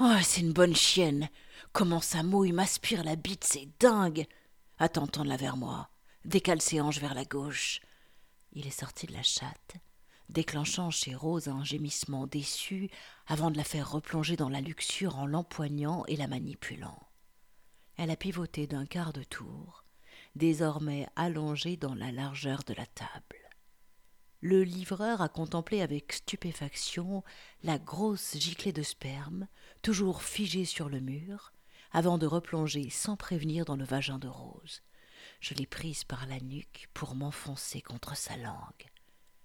Oh, 0.00 0.16
c'est 0.22 0.40
une 0.40 0.52
bonne 0.52 0.76
chienne. 0.76 1.28
Comment 1.72 2.00
sa 2.00 2.22
mouille 2.22 2.52
m'aspire 2.52 3.04
la 3.04 3.16
bite, 3.16 3.44
c'est 3.44 3.68
dingue. 3.80 4.26
Attends, 4.78 5.06
tends-la 5.06 5.36
vers 5.36 5.56
moi. 5.56 5.90
Décale 6.24 6.60
ses 6.60 6.80
hanches 6.80 7.00
vers 7.00 7.14
la 7.14 7.24
gauche. 7.24 7.80
Il 8.52 8.66
est 8.66 8.78
sorti 8.78 9.06
de 9.06 9.12
la 9.12 9.22
chatte, 9.22 9.76
déclenchant 10.28 10.90
chez 10.90 11.14
Rose 11.14 11.48
un 11.48 11.64
gémissement 11.64 12.26
déçu 12.26 12.90
avant 13.26 13.50
de 13.50 13.56
la 13.56 13.64
faire 13.64 13.90
replonger 13.90 14.36
dans 14.36 14.48
la 14.48 14.60
luxure 14.60 15.18
en 15.18 15.26
l'empoignant 15.26 16.04
et 16.06 16.16
la 16.16 16.26
manipulant. 16.26 16.98
Elle 17.96 18.10
a 18.10 18.16
pivoté 18.16 18.66
d'un 18.66 18.86
quart 18.86 19.12
de 19.12 19.22
tour, 19.22 19.84
désormais 20.36 21.06
allongée 21.16 21.76
dans 21.76 21.94
la 21.94 22.12
largeur 22.12 22.62
de 22.64 22.74
la 22.74 22.86
table. 22.86 23.36
Le 24.40 24.62
livreur 24.62 25.22
a 25.22 25.28
contemplé 25.28 25.80
avec 25.80 26.12
stupéfaction 26.12 27.24
la 27.62 27.78
grosse 27.78 28.36
giclée 28.36 28.72
de 28.72 28.82
sperme, 28.82 29.48
toujours 29.82 30.22
figée 30.22 30.64
sur 30.64 30.88
le 30.88 31.00
mur, 31.00 31.52
avant 31.90 32.18
de 32.18 32.26
replonger 32.26 32.90
sans 32.90 33.16
prévenir 33.16 33.64
dans 33.64 33.76
le 33.76 33.84
vagin 33.84 34.18
de 34.18 34.28
Rose. 34.28 34.82
Je 35.40 35.54
l'ai 35.54 35.66
prise 35.66 36.04
par 36.04 36.26
la 36.26 36.38
nuque 36.40 36.88
pour 36.94 37.14
m'enfoncer 37.14 37.80
contre 37.80 38.16
sa 38.16 38.36
langue. 38.36 38.90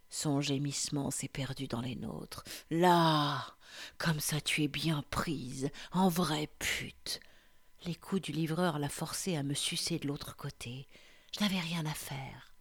Son 0.10 0.41
gémissement 0.41 1.10
s'est 1.10 1.29
perdu 1.29 1.67
dans 1.67 1.81
les 1.81 1.95
nôtres. 1.95 2.43
Là. 2.69 3.55
Comme 3.98 4.19
ça 4.19 4.41
tu 4.41 4.63
es 4.63 4.67
bien 4.67 5.03
prise, 5.10 5.69
en 5.93 6.10
vraie 6.10 6.50
pute. 6.60 7.21
Les 7.83 7.95
coups 7.95 8.21
du 8.21 8.31
livreur 8.31 8.79
l'a 8.79 8.89
forcé 8.89 9.35
à 9.35 9.43
me 9.43 9.53
sucer 9.53 10.00
de 10.00 10.07
l'autre 10.07 10.35
côté. 10.35 10.88
Je 11.33 11.43
n'avais 11.43 11.59
rien 11.59 11.85
à 11.85 11.93
faire 11.93 12.51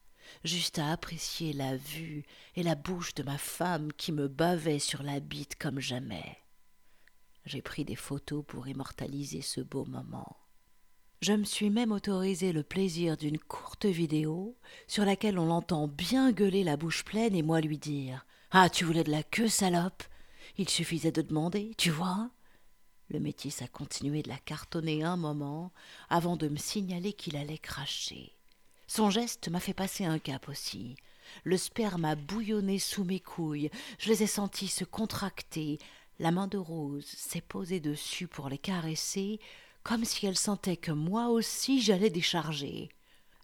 juste 0.44 0.78
à 0.78 0.90
apprécier 0.90 1.52
la 1.52 1.76
vue 1.76 2.24
et 2.56 2.62
la 2.62 2.74
bouche 2.74 3.14
de 3.14 3.22
ma 3.22 3.38
femme 3.38 3.92
qui 3.92 4.12
me 4.12 4.28
bavait 4.28 4.78
sur 4.78 5.02
la 5.02 5.20
bite 5.20 5.56
comme 5.56 5.80
jamais. 5.80 6.38
J'ai 7.44 7.62
pris 7.62 7.84
des 7.84 7.96
photos 7.96 8.44
pour 8.46 8.68
immortaliser 8.68 9.42
ce 9.42 9.60
beau 9.60 9.84
moment. 9.84 10.36
Je 11.20 11.32
me 11.32 11.44
suis 11.44 11.68
même 11.68 11.92
autorisé 11.92 12.52
le 12.52 12.62
plaisir 12.62 13.16
d'une 13.16 13.38
courte 13.38 13.84
vidéo 13.84 14.56
sur 14.86 15.04
laquelle 15.04 15.38
on 15.38 15.46
l'entend 15.46 15.86
bien 15.86 16.32
gueuler 16.32 16.64
la 16.64 16.76
bouche 16.76 17.04
pleine 17.04 17.34
et 17.34 17.42
moi 17.42 17.60
lui 17.60 17.76
dire 17.76 18.24
Ah, 18.50 18.70
tu 18.70 18.84
voulais 18.84 19.04
de 19.04 19.10
la 19.10 19.22
queue, 19.22 19.48
salope 19.48 20.02
Il 20.56 20.68
suffisait 20.68 21.12
de 21.12 21.22
demander, 21.22 21.72
tu 21.76 21.90
vois 21.90 22.30
Le 23.10 23.18
métis 23.18 23.60
a 23.60 23.66
continué 23.66 24.22
de 24.22 24.28
la 24.28 24.38
cartonner 24.38 25.02
un 25.02 25.16
moment 25.16 25.72
avant 26.08 26.36
de 26.36 26.46
me 26.46 26.56
signaler 26.56 27.12
qu'il 27.12 27.36
allait 27.36 27.58
cracher. 27.58 28.36
Son 28.86 29.10
geste 29.10 29.48
m'a 29.48 29.58
fait 29.58 29.74
passer 29.74 30.04
un 30.04 30.20
cap 30.20 30.48
aussi. 30.48 30.94
Le 31.44 31.56
sperme 31.56 32.04
a 32.04 32.14
bouillonné 32.14 32.78
sous 32.78 33.04
mes 33.04 33.20
couilles, 33.20 33.70
je 33.98 34.08
les 34.08 34.22
ai 34.22 34.26
sentis 34.26 34.68
se 34.68 34.84
contracter. 34.84 35.78
La 36.20 36.30
main 36.30 36.46
de 36.46 36.58
Rose 36.58 37.06
s'est 37.06 37.40
posée 37.40 37.80
dessus 37.80 38.28
pour 38.28 38.48
les 38.48 38.58
caresser, 38.58 39.40
comme 39.82 40.04
si 40.04 40.26
elle 40.26 40.36
sentait 40.36 40.76
que 40.76 40.92
moi 40.92 41.28
aussi 41.28 41.80
j'allais 41.80 42.10
décharger. 42.10 42.90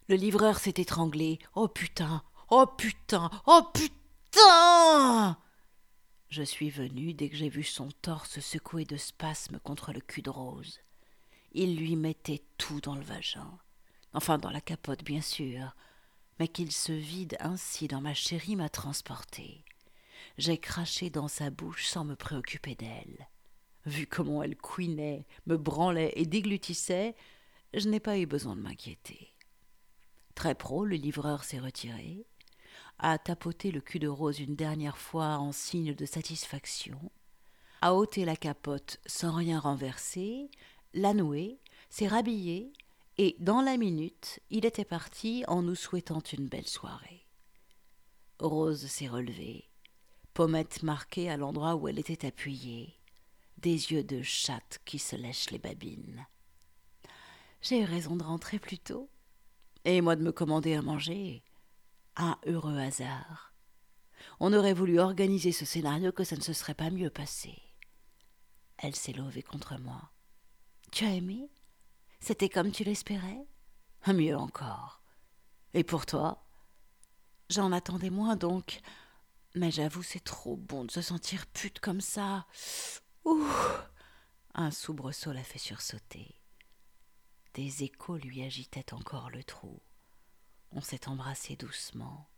Le 0.07 0.15
livreur 0.15 0.59
s'est 0.59 0.75
étranglé. 0.77 1.39
Oh 1.55 1.67
putain, 1.67 2.23
oh 2.49 2.65
putain, 2.65 3.29
oh 3.45 3.61
putain 3.73 5.37
Je 6.29 6.43
suis 6.43 6.69
venu 6.69 7.13
dès 7.13 7.29
que 7.29 7.35
j'ai 7.37 7.49
vu 7.49 7.63
son 7.63 7.89
torse 8.01 8.39
secoué 8.39 8.85
de 8.85 8.97
spasmes 8.97 9.59
contre 9.59 9.93
le 9.93 10.01
cul 10.01 10.21
de 10.21 10.29
Rose. 10.29 10.79
Il 11.53 11.77
lui 11.77 11.95
mettait 11.95 12.43
tout 12.57 12.81
dans 12.81 12.95
le 12.95 13.03
vagin 13.03 13.57
enfin 14.17 14.39
dans 14.39 14.49
la 14.49 14.61
capote 14.61 15.03
bien 15.03 15.21
sûr, 15.21 15.75
mais 16.39 16.47
qu'il 16.47 16.71
se 16.71 16.91
vide 16.91 17.37
ainsi 17.39 17.87
dans 17.87 18.01
ma 18.01 18.15
chérie 18.15 18.55
m'a 18.55 18.67
transporté. 18.67 19.63
J'ai 20.39 20.57
craché 20.57 21.11
dans 21.11 21.27
sa 21.27 21.51
bouche 21.51 21.85
sans 21.85 22.03
me 22.03 22.15
préoccuper 22.15 22.73
d'elle. 22.73 23.27
Vu 23.85 24.07
comment 24.07 24.41
elle 24.41 24.57
couinait, 24.57 25.25
me 25.45 25.55
branlait 25.55 26.13
et 26.15 26.25
déglutissait, 26.25 27.15
je 27.75 27.87
n'ai 27.87 27.99
pas 27.99 28.17
eu 28.17 28.25
besoin 28.25 28.55
de 28.55 28.61
m'inquiéter. 28.61 29.35
Très 30.33 30.55
pro, 30.55 30.83
le 30.83 30.95
livreur 30.95 31.43
s'est 31.43 31.59
retiré, 31.59 32.25
a 32.99 33.17
tapoté 33.17 33.71
le 33.71 33.81
cul 33.81 33.99
de 33.99 34.07
Rose 34.07 34.39
une 34.39 34.55
dernière 34.55 34.97
fois 34.97 35.37
en 35.37 35.51
signe 35.51 35.93
de 35.93 36.05
satisfaction, 36.05 36.99
a 37.81 37.93
ôté 37.93 38.25
la 38.25 38.35
capote 38.35 38.99
sans 39.05 39.33
rien 39.33 39.59
renverser, 39.59 40.49
l'a 40.93 41.13
noué, 41.13 41.59
s'est 41.89 42.07
rhabillé 42.07 42.73
et 43.17 43.35
dans 43.39 43.61
la 43.61 43.77
minute, 43.77 44.39
il 44.49 44.65
était 44.65 44.85
parti 44.85 45.43
en 45.47 45.63
nous 45.63 45.75
souhaitant 45.75 46.21
une 46.33 46.47
belle 46.47 46.67
soirée. 46.67 47.25
Rose 48.39 48.85
s'est 48.85 49.07
relevée, 49.07 49.69
pommette 50.33 50.83
marquée 50.83 51.29
à 51.29 51.37
l'endroit 51.37 51.75
où 51.75 51.87
elle 51.87 51.97
était 51.97 52.27
appuyée, 52.27 52.95
des 53.57 53.91
yeux 53.91 54.03
de 54.03 54.21
chatte 54.21 54.79
qui 54.85 54.99
se 54.99 55.15
lèchent 55.15 55.49
les 55.49 55.57
babines. 55.57 56.27
J'ai 57.61 57.81
eu 57.81 57.85
raison 57.85 58.15
de 58.15 58.23
rentrer 58.23 58.59
plus 58.59 58.77
tôt, 58.77 59.09
et 59.83 60.01
moi 60.01 60.15
de 60.15 60.23
me 60.23 60.31
commander 60.31 60.75
à 60.75 60.83
manger. 60.83 61.43
Un 62.19 62.35
heureux 62.47 62.79
hasard. 62.79 63.53
On 64.39 64.51
aurait 64.51 64.73
voulu 64.73 64.99
organiser 64.99 65.51
ce 65.51 65.65
scénario 65.65 66.11
que 66.11 66.23
ça 66.23 66.35
ne 66.35 66.41
se 66.41 66.51
serait 66.51 66.73
pas 66.73 66.89
mieux 66.89 67.11
passé. 67.11 67.55
Elle 68.79 68.95
s'est 68.95 69.13
levée 69.13 69.43
contre 69.43 69.77
moi. 69.79 70.11
Tu 70.91 71.05
as 71.05 71.13
aimé? 71.13 71.51
C'était 72.19 72.49
comme 72.49 72.71
tu 72.71 72.83
l'espérais? 72.83 73.45
Mieux 74.07 74.35
encore. 74.35 75.03
Et 75.75 75.83
pour 75.83 76.07
toi? 76.07 76.43
J'en 77.51 77.71
attendais 77.71 78.09
moins 78.09 78.35
donc. 78.35 78.81
Mais 79.53 79.69
j'avoue, 79.69 80.01
c'est 80.01 80.23
trop 80.23 80.57
bon 80.57 80.85
de 80.85 80.91
se 80.91 81.01
sentir 81.01 81.45
pute 81.47 81.79
comme 81.79 82.01
ça. 82.01 82.47
Ouh 83.25 83.45
Un 84.55 84.71
soubresaut 84.71 85.33
l'a 85.33 85.43
fait 85.43 85.59
sursauter. 85.59 86.41
Des 87.53 87.83
échos 87.83 88.17
lui 88.17 88.41
agitaient 88.41 88.93
encore 88.93 89.29
le 89.29 89.43
trou. 89.43 89.81
On 90.71 90.81
s'est 90.81 91.07
embrassé 91.07 91.55
doucement. 91.55 92.29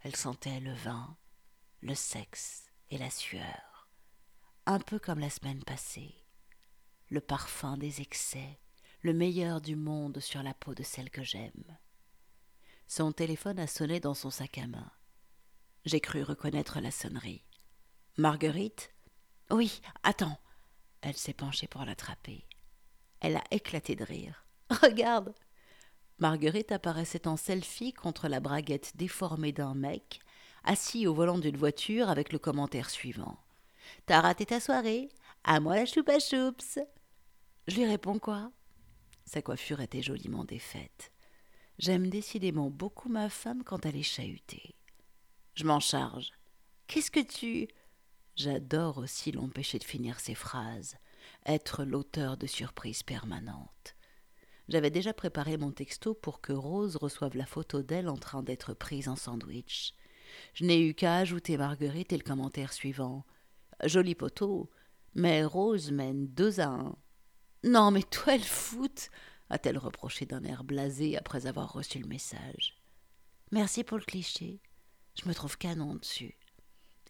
Elle 0.00 0.16
sentait 0.16 0.60
le 0.60 0.72
vin, 0.72 1.16
le 1.80 1.94
sexe 1.94 2.66
et 2.90 2.98
la 2.98 3.10
sueur, 3.10 3.88
un 4.66 4.78
peu 4.78 4.98
comme 4.98 5.20
la 5.20 5.30
semaine 5.30 5.62
passée. 5.64 6.14
Le 7.08 7.20
parfum 7.20 7.76
des 7.76 8.00
excès, 8.00 8.60
le 9.02 9.12
meilleur 9.12 9.60
du 9.60 9.76
monde 9.76 10.20
sur 10.20 10.42
la 10.42 10.54
peau 10.54 10.74
de 10.74 10.82
celle 10.82 11.10
que 11.10 11.22
j'aime. 11.22 11.78
Son 12.86 13.12
téléphone 13.12 13.58
a 13.58 13.66
sonné 13.66 14.00
dans 14.00 14.14
son 14.14 14.30
sac 14.30 14.58
à 14.58 14.66
main. 14.66 14.90
J'ai 15.84 16.00
cru 16.00 16.22
reconnaître 16.22 16.80
la 16.80 16.90
sonnerie. 16.90 17.44
Marguerite? 18.16 18.92
Oui, 19.50 19.80
attends. 20.02 20.38
Elle 21.00 21.16
s'est 21.16 21.32
penchée 21.32 21.66
pour 21.66 21.84
l'attraper. 21.84 22.46
Elle 23.20 23.36
a 23.36 23.44
éclaté 23.50 23.96
de 23.96 24.04
rire. 24.04 24.46
Regarde 24.70 25.34
Marguerite 26.18 26.72
apparaissait 26.72 27.26
en 27.26 27.36
selfie 27.36 27.92
contre 27.92 28.28
la 28.28 28.40
braguette 28.40 28.96
déformée 28.96 29.52
d'un 29.52 29.74
mec, 29.74 30.20
assis 30.64 31.06
au 31.06 31.14
volant 31.14 31.38
d'une 31.38 31.56
voiture 31.56 32.08
avec 32.08 32.32
le 32.32 32.38
commentaire 32.38 32.90
suivant. 32.90 33.38
T'as 34.06 34.20
raté 34.20 34.46
ta 34.46 34.60
soirée 34.60 35.08
À 35.44 35.60
moi 35.60 35.76
la 35.76 35.86
choupa 35.86 36.18
choups 36.18 36.78
Je 37.66 37.76
lui 37.76 37.86
réponds 37.86 38.18
quoi? 38.18 38.52
Sa 39.24 39.42
coiffure 39.42 39.80
était 39.80 40.02
joliment 40.02 40.44
défaite. 40.44 41.12
J'aime 41.78 42.10
décidément 42.10 42.70
beaucoup 42.70 43.08
ma 43.08 43.28
femme 43.28 43.64
quand 43.64 43.86
elle 43.86 43.96
est 43.96 44.02
chahutée. 44.02 44.74
Je 45.54 45.64
m'en 45.64 45.80
charge. 45.80 46.32
Qu'est-ce 46.86 47.10
que 47.10 47.20
tu. 47.20 47.68
J'adore 48.36 48.98
aussi 48.98 49.32
l'empêcher 49.32 49.78
de 49.78 49.84
finir 49.84 50.20
ses 50.20 50.34
phrases, 50.34 50.96
être 51.46 51.84
l'auteur 51.84 52.36
de 52.36 52.46
surprises 52.46 53.02
permanentes. 53.02 53.94
J'avais 54.72 54.90
déjà 54.90 55.12
préparé 55.12 55.58
mon 55.58 55.70
texto 55.70 56.14
pour 56.14 56.40
que 56.40 56.54
Rose 56.54 56.96
reçoive 56.96 57.36
la 57.36 57.44
photo 57.44 57.82
d'elle 57.82 58.08
en 58.08 58.16
train 58.16 58.42
d'être 58.42 58.72
prise 58.72 59.06
en 59.06 59.16
sandwich. 59.16 59.92
Je 60.54 60.64
n'ai 60.64 60.80
eu 60.80 60.94
qu'à 60.94 61.16
ajouter 61.16 61.58
Marguerite 61.58 62.14
et 62.14 62.16
le 62.16 62.22
commentaire 62.22 62.72
suivant. 62.72 63.26
Joli 63.84 64.14
poteau, 64.14 64.70
mais 65.14 65.44
Rose 65.44 65.90
mène 65.90 66.26
deux 66.26 66.58
à 66.58 66.68
un. 66.68 66.96
Non, 67.64 67.90
mais 67.90 68.02
toi, 68.02 68.34
elle 68.34 68.42
fout 68.42 69.10
a-t-elle 69.50 69.76
reproché 69.76 70.24
d'un 70.24 70.42
air 70.44 70.64
blasé 70.64 71.18
après 71.18 71.46
avoir 71.46 71.70
reçu 71.74 71.98
le 71.98 72.08
message. 72.08 72.74
Merci 73.50 73.84
pour 73.84 73.98
le 73.98 74.04
cliché. 74.04 74.62
Je 75.22 75.28
me 75.28 75.34
trouve 75.34 75.58
canon 75.58 75.96
dessus. 75.96 76.38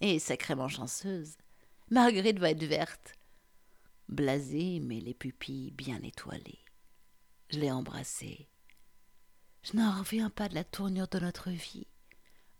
Et 0.01 0.19
sacrément 0.19 0.67
chanceuse. 0.67 1.37
Marguerite 1.93 2.41
va 2.41 2.51
être 2.51 2.65
verte. 2.65 3.15
Blasée, 4.09 4.81
mais 4.81 4.99
les 4.99 5.15
pupilles 5.15 5.71
bien 5.71 6.03
étoilées. 6.03 6.62
Je 7.53 7.59
l'ai 7.59 7.71
embrassée. 7.71 8.49
Je 9.63 9.77
n'en 9.77 9.99
reviens 9.99 10.31
pas 10.31 10.49
de 10.49 10.55
la 10.55 10.65
tournure 10.65 11.09
de 11.09 11.19
notre 11.19 11.51
vie, 11.51 11.87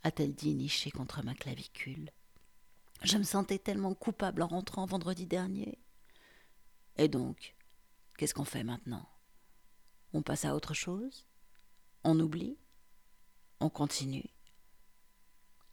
a-t-elle 0.03 0.35
dit 0.35 0.55
nichée 0.55 0.91
contre 0.91 1.25
ma 1.25 1.35
clavicule. 1.35 2.11
Je 3.03 3.17
me 3.17 3.23
sentais 3.23 3.59
tellement 3.59 3.95
coupable 3.95 4.43
en 4.43 4.49
rentrant 4.49 4.85
vendredi 4.85 5.27
dernier. 5.27 5.79
Et 6.97 7.09
donc, 7.09 7.55
qu'est-ce 8.19 8.35
qu'on 8.35 8.45
fait 8.45 8.65
maintenant? 8.65 9.09
On 10.13 10.21
passe 10.21 10.45
à 10.45 10.55
autre 10.55 10.75
chose? 10.75 11.25
On 12.05 12.21
oublie? 12.21 12.59
On 13.61 13.71
continue? 13.71 14.29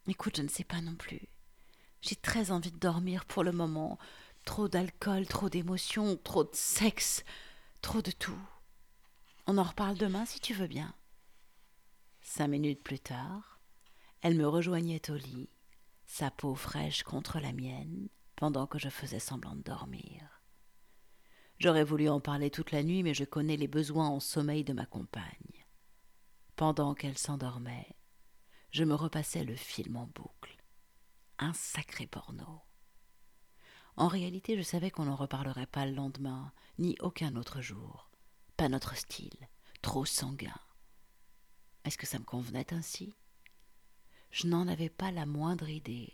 Écoute, 0.06 0.38
je 0.38 0.42
ne 0.42 0.48
sais 0.48 0.64
pas 0.64 0.80
non 0.80 0.96
plus. 0.96 1.28
J'ai 2.00 2.16
très 2.16 2.50
envie 2.52 2.72
de 2.72 2.78
dormir 2.78 3.26
pour 3.26 3.44
le 3.44 3.52
moment. 3.52 3.98
Trop 4.46 4.66
d'alcool, 4.66 5.26
trop 5.26 5.50
d'émotions, 5.50 6.16
trop 6.16 6.44
de 6.44 6.54
sexe, 6.54 7.22
trop 7.82 8.00
de 8.00 8.12
tout. 8.12 8.40
On 9.46 9.58
en 9.58 9.64
reparle 9.64 9.96
demain 9.96 10.24
si 10.26 10.40
tu 10.40 10.54
veux 10.54 10.66
bien. 10.66 10.94
Cinq 12.22 12.48
minutes 12.48 12.82
plus 12.82 13.00
tard, 13.00 13.60
elle 14.20 14.36
me 14.36 14.46
rejoignait 14.46 15.10
au 15.10 15.16
lit, 15.16 15.48
sa 16.06 16.30
peau 16.30 16.54
fraîche 16.54 17.02
contre 17.02 17.40
la 17.40 17.52
mienne, 17.52 18.08
pendant 18.36 18.66
que 18.66 18.78
je 18.78 18.88
faisais 18.88 19.20
semblant 19.20 19.56
de 19.56 19.62
dormir. 19.62 20.42
J'aurais 21.58 21.84
voulu 21.84 22.08
en 22.08 22.20
parler 22.20 22.50
toute 22.50 22.72
la 22.72 22.82
nuit, 22.82 23.02
mais 23.02 23.14
je 23.14 23.24
connais 23.24 23.56
les 23.56 23.68
besoins 23.68 24.08
en 24.08 24.20
sommeil 24.20 24.64
de 24.64 24.72
ma 24.72 24.86
compagne. 24.86 25.66
Pendant 26.56 26.94
qu'elle 26.94 27.18
s'endormait, 27.18 27.96
je 28.70 28.84
me 28.84 28.94
repassais 28.94 29.44
le 29.44 29.56
film 29.56 29.96
en 29.96 30.06
boucle. 30.06 30.56
Un 31.38 31.52
sacré 31.52 32.06
porno. 32.06 32.62
En 33.96 34.08
réalité, 34.08 34.56
je 34.56 34.62
savais 34.62 34.90
qu'on 34.90 35.04
n'en 35.04 35.16
reparlerait 35.16 35.66
pas 35.66 35.86
le 35.86 35.92
lendemain, 35.92 36.52
ni 36.78 36.96
aucun 37.00 37.36
autre 37.36 37.60
jour. 37.60 38.09
Pas 38.60 38.68
notre 38.68 38.94
style, 38.94 39.48
trop 39.80 40.04
sanguin. 40.04 40.60
Est-ce 41.86 41.96
que 41.96 42.06
ça 42.06 42.18
me 42.18 42.24
convenait 42.24 42.74
ainsi? 42.74 43.14
Je 44.30 44.48
n'en 44.48 44.68
avais 44.68 44.90
pas 44.90 45.10
la 45.10 45.24
moindre 45.24 45.70
idée, 45.70 46.12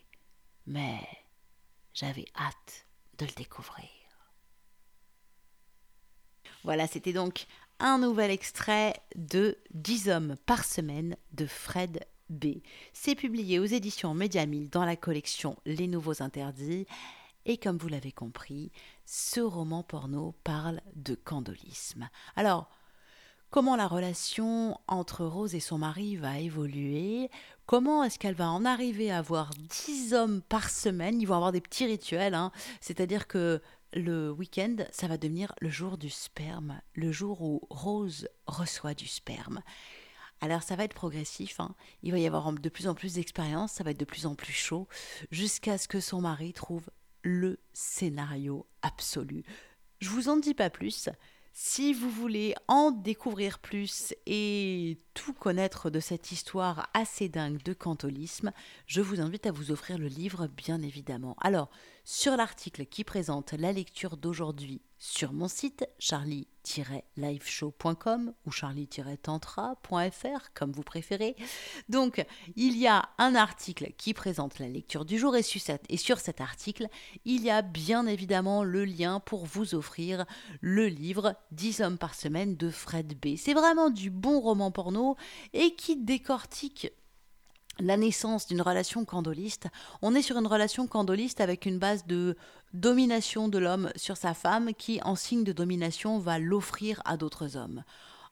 mais 0.65 1.01
j'avais 1.93 2.27
hâte 2.37 2.87
de 3.19 3.27
le 3.27 3.33
découvrir. 3.33 3.89
Voilà, 6.63 6.87
c'était 6.87 7.13
donc 7.13 7.47
un 7.81 7.99
nouvel 7.99 8.31
extrait 8.31 8.95
de 9.17 9.59
10 9.75 10.09
hommes 10.11 10.37
par 10.47 10.65
semaine 10.65 11.17
de 11.33 11.47
Fred 11.47 12.07
B. 12.31 12.59
C'est 12.93 13.17
publié 13.17 13.59
aux 13.59 13.65
éditions 13.65 14.15
Média 14.15 14.47
dans 14.47 14.85
la 14.85 14.95
collection 14.95 15.59
Les 15.67 15.89
Nouveaux 15.89 16.23
Interdits. 16.23 16.87
Et 17.49 17.59
comme 17.59 17.79
vous 17.79 17.87
l'avez 17.87 18.11
compris, 18.11 18.73
ce 19.05 19.41
roman 19.41 19.85
porno 19.85 20.35
parle 20.43 20.81
de 20.97 21.15
candolisme. 21.15 22.11
Alors, 22.35 22.69
comment 23.51 23.77
la 23.77 23.87
relation 23.87 24.81
entre 24.89 25.25
Rose 25.25 25.55
et 25.55 25.61
son 25.61 25.79
mari 25.79 26.17
va 26.17 26.41
évoluer? 26.41 27.31
Comment 27.65 28.03
est-ce 28.03 28.19
qu'elle 28.19 28.35
va 28.35 28.51
en 28.51 28.65
arriver 28.65 29.13
à 29.13 29.19
avoir 29.19 29.51
10 29.51 30.13
hommes 30.13 30.43
par 30.43 30.69
semaine? 30.69 31.21
Ils 31.21 31.27
vont 31.27 31.37
avoir 31.37 31.53
des 31.53 31.61
petits 31.61 31.87
rituels, 31.87 32.35
hein. 32.35 32.51
c'est-à-dire 32.81 33.29
que 33.29 33.63
le 33.93 34.33
week-end, 34.33 34.79
ça 34.91 35.07
va 35.07 35.17
devenir 35.17 35.55
le 35.61 35.71
jour 35.71 35.99
du 35.99 36.11
sperme, 36.11 36.81
le 36.95 37.13
jour 37.13 37.43
où 37.43 37.61
Rose 37.71 38.29
reçoit 38.49 38.95
du 38.95 39.07
sperme. 39.07 39.63
Alors 40.41 40.65
ça 40.65 40.75
va 40.75 40.83
être 40.83 40.95
progressif, 40.95 41.61
hein. 41.61 41.77
il 42.03 42.11
va 42.11 42.19
y 42.19 42.27
avoir 42.27 42.53
de 42.53 42.69
plus 42.69 42.89
en 42.89 42.95
plus 42.95 43.15
d'expérience, 43.15 43.73
ça 43.73 43.85
va 43.85 43.93
être 43.93 44.01
de 44.01 44.05
plus 44.05 44.27
en 44.27 44.35
plus 44.35 44.53
chaud, 44.53 44.89
jusqu'à 45.31 45.79
ce 45.79 45.87
que 45.87 46.01
son 46.01 46.21
mari 46.21 46.53
trouve 46.53 46.91
le 47.27 47.59
scénario 47.73 48.69
absolu. 48.83 49.45
Je 50.01 50.09
vous 50.11 50.29
en 50.29 50.37
dis 50.37 50.55
pas 50.55 50.71
plus. 50.71 51.09
Si 51.53 51.93
vous 51.93 52.09
voulez 52.09 52.55
en 52.69 52.93
découvrir 52.93 53.59
plus 53.59 54.15
et 54.27 55.01
tout 55.15 55.33
connaître 55.33 55.91
de 55.91 55.99
cette 55.99 56.31
histoire 56.31 56.89
assez 56.95 57.29
dingue 57.29 57.63
de 57.63 57.73
cantolisme, 57.73 58.53
je 58.87 59.01
vous 59.01 59.21
invite 59.21 59.47
à 59.47 59.53
vous 59.53 59.73
offrir 59.73 59.99
le 59.99 60.07
livre, 60.07 60.47
bien 60.47 60.83
évidemment. 60.83 61.35
Alors, 61.41 61.71
sur 62.05 62.37
l'article 62.37 62.87
qui 62.87 63.03
présente 63.03 63.55
la 63.55 63.73
lecture 63.73 64.17
d'aujourd'hui 64.17 64.83
sur 64.99 65.33
mon 65.33 65.49
site 65.49 65.89
charlie-liveshow.com 65.99 68.33
ou 68.45 68.51
charlie-tantra.fr 68.51 70.53
comme 70.55 70.73
vous 70.73 70.83
préférez. 70.83 71.37
Donc, 71.89 72.25
il 72.57 72.77
y 72.77 72.87
a 72.87 73.09
un 73.19 73.35
article 73.35 73.93
qui 73.97 74.13
présente 74.15 74.59
la 74.59 74.69
lecture 74.69 75.05
du 75.05 75.19
jour 75.19 75.37
et 75.37 75.43
sur, 75.43 75.61
cet, 76.19 76.41
article, 76.41 76.89
il 77.25 77.45
y 77.45 77.51
a 77.51 77.63
bien 77.63 78.07
évidemment 78.07 78.65
le 78.65 78.85
lien 78.85 79.21
pour 79.21 79.47
vous 79.47 79.75
offrir 79.75 80.25
le 80.61 80.87
livre 80.87 81.35
10 81.53 81.81
hommes 81.83 81.99
par 81.99 82.15
semaine 82.15 82.57
de 82.57 82.71
Fred 82.71 83.19
B. 83.21 83.37
C'est 83.37 83.55
vraiment 83.55 83.91
du 83.91 84.11
bon 84.11 84.41
roman 84.41 84.71
porno 84.71 85.17
et 85.53 85.75
qui 85.75 85.97
décortique 85.97 86.91
la 87.79 87.97
naissance 87.97 88.47
d'une 88.47 88.63
relation 88.63 89.05
candoliste. 89.05 89.69
On 90.03 90.15
est 90.15 90.23
sur 90.23 90.39
une 90.39 90.47
relation 90.47 90.87
candoliste 90.87 91.41
avec 91.41 91.67
une 91.67 91.79
base 91.79 92.07
de 92.07 92.37
domination 92.73 93.49
de 93.49 93.59
l'homme 93.59 93.91
sur 93.97 94.17
sa 94.17 94.35
femme 94.35 94.73
qui, 94.75 95.01
en 95.03 95.15
signe 95.15 95.45
de 95.45 95.53
domination, 95.53 96.19
va 96.19 96.39
l'offrir 96.39 97.01
à 97.05 97.17
d'autres 97.17 97.57
hommes. 97.57 97.85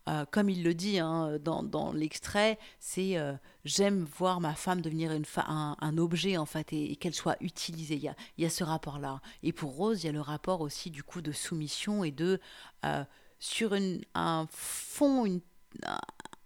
Euh, 0.07 0.27
comme 0.31 0.51
il 0.51 0.63
le 0.63 0.75
dit 0.75 0.99
hein, 0.99 1.39
dans, 1.41 1.93
l'extrait, 1.95 2.59
c'est 2.79 3.17
euh, 3.17 3.33
j'aime 3.65 4.05
voir 4.19 4.39
ma 4.39 4.55
femme 4.55 4.83
devenir 4.83 5.13
une 5.13 5.25
un, 5.47 5.97
objet 5.97 6.37
en 6.37 6.45
fait 6.45 6.75
et, 6.75 6.97
qu'elle 6.97 7.15
soit 7.15 7.37
utilisée. 7.41 7.97
Il 8.37 8.43
y 8.43 8.47
a, 8.47 8.51
ce 8.51 8.65
rapport-là. 8.65 9.21
Et 9.43 9.53
pour 9.53 9.75
Rose, 9.75 10.03
il 10.03 10.07
y 10.07 10.11
a 10.11 10.13
le 10.13 10.21
rapport 10.21 10.61
aussi 10.61 10.91
du 10.91 11.03
coup 11.03 11.23
de 11.23 11.33
soumission 11.33 12.05
et 12.05 12.11
de 12.11 12.39
euh, 12.85 13.03
sur 13.39 13.75
un 14.15 14.47
fond, 14.51 15.25
une, 15.25 15.41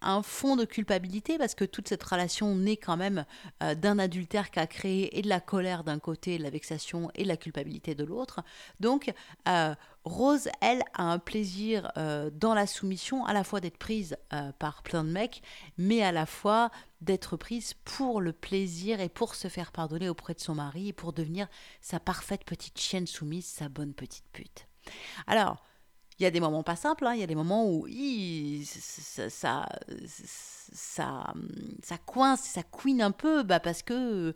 un 0.01 0.23
fond 0.23 0.57
de 0.57 0.65
culpabilité 0.65 1.39
parce 1.39 1.55
que 1.55 1.65
toute 1.65 1.89
cette 1.89 2.03
relation 2.03 2.55
naît 2.55 2.77
quand 2.77 2.97
même 2.97 3.25
euh, 3.63 3.75
d'un 3.75 3.99
adultère 3.99 4.51
qu'a 4.51 4.67
créé 4.67 5.19
et 5.19 5.23
de 5.23 5.29
la 5.29 5.41
colère 5.41 5.85
d'un 5.85 5.99
côté, 5.99 6.39
de 6.39 6.43
la 6.43 6.51
vexation 6.51 7.11
et 7.15 7.25
de 7.25 7.29
la 7.29 7.37
culpabilité 7.37 7.95
de 7.95 8.05
l'autre. 8.05 8.41
Donc, 8.81 9.13
euh, 9.49 9.75
Rose, 10.05 10.49
elle, 10.61 10.83
a 10.95 11.03
un 11.03 11.19
plaisir 11.19 11.91
euh, 11.97 12.31
dans 12.33 12.55
la 12.55 12.67
soumission, 12.67 13.27
à 13.27 13.33
la 13.33 13.45
fois 13.45 13.61
d'être 13.61 13.79
prise 13.79 14.17
par 14.59 14.83
plein 14.83 15.05
de 15.05 15.11
mecs, 15.11 15.43
mais 15.77 16.03
à 16.03 16.13
la 16.13 16.25
fois 16.25 16.71
d'être 17.01 17.37
prise 17.37 17.75
pour 17.85 18.21
le 18.21 18.33
plaisir 18.33 19.01
et 19.01 19.09
pour 19.09 19.35
se 19.35 19.49
faire 19.49 19.73
pardonner 19.73 20.09
auprès 20.09 20.35
de 20.35 20.41
son 20.41 20.55
mari 20.55 20.89
et 20.89 20.93
pour 20.93 21.13
devenir 21.13 21.49
sa 21.81 22.01
parfaite 22.01 22.45
petite 22.45 22.79
chienne 22.79 23.07
soumise, 23.07 23.47
sa 23.47 23.69
bonne 23.69 23.93
petite 23.93 24.25
pute. 24.33 24.67
Alors, 25.27 25.63
il 26.19 26.25
y 26.25 26.27
a 26.27 26.31
des 26.31 26.41
moments 26.41 26.63
pas 26.63 26.77
simples, 26.77 27.07
hein. 27.07 27.15
il 27.15 27.21
y 27.21 27.23
a 27.23 27.27
des 27.27 27.35
moments 27.35 27.67
où 27.67 27.87
ça, 28.65 29.31
ça, 29.31 29.67
ça, 30.73 31.35
ça, 31.83 31.99
coince, 32.07 32.43
ça 32.43 32.63
couine 32.63 33.03
un 33.03 33.13
peu, 33.13 33.43
bah 33.43 33.61
parce 33.61 33.83
que 33.83 34.35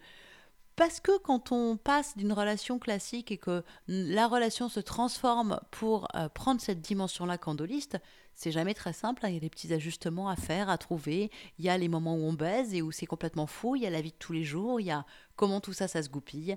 parce 0.77 1.01
que 1.01 1.18
quand 1.18 1.53
on 1.53 1.77
passe 1.77 2.16
d'une 2.16 2.33
relation 2.33 2.79
classique 2.79 3.31
et 3.31 3.37
que 3.37 3.62
la 3.88 4.27
relation 4.27 4.71
se 4.71 4.81
transforme 4.81 5.61
pour 5.71 6.09
euh, 6.14 6.31
prendre 6.31 6.62
cette 6.62 6.81
dimension-là 6.81 7.37
candoliste, 7.37 7.99
c'est 8.35 8.53
jamais 8.53 8.73
très 8.73 8.95
simple. 8.95 9.27
Hein. 9.27 9.29
Il 9.29 9.35
y 9.35 9.37
a 9.37 9.40
des 9.40 9.51
petits 9.51 9.75
ajustements 9.75 10.31
à 10.31 10.37
faire, 10.37 10.71
à 10.71 10.79
trouver. 10.79 11.31
Il 11.59 11.64
y 11.66 11.68
a 11.68 11.77
les 11.77 11.88
moments 11.88 12.14
où 12.14 12.25
on 12.25 12.33
baise 12.33 12.73
et 12.73 12.81
où 12.81 12.90
c'est 12.90 13.05
complètement 13.05 13.47
fou. 13.47 13.77
Il 13.77 13.83
y 13.83 13.87
a 13.87 13.90
la 13.90 14.01
vie 14.01 14.12
de 14.12 14.16
tous 14.18 14.33
les 14.33 14.45
jours. 14.45 14.81
Il 14.81 14.87
y 14.87 14.90
a 14.90 15.05
comment 15.37 15.61
tout 15.61 15.75
ça, 15.75 15.88
ça 15.88 16.03
se 16.03 16.09
goupille 16.09 16.57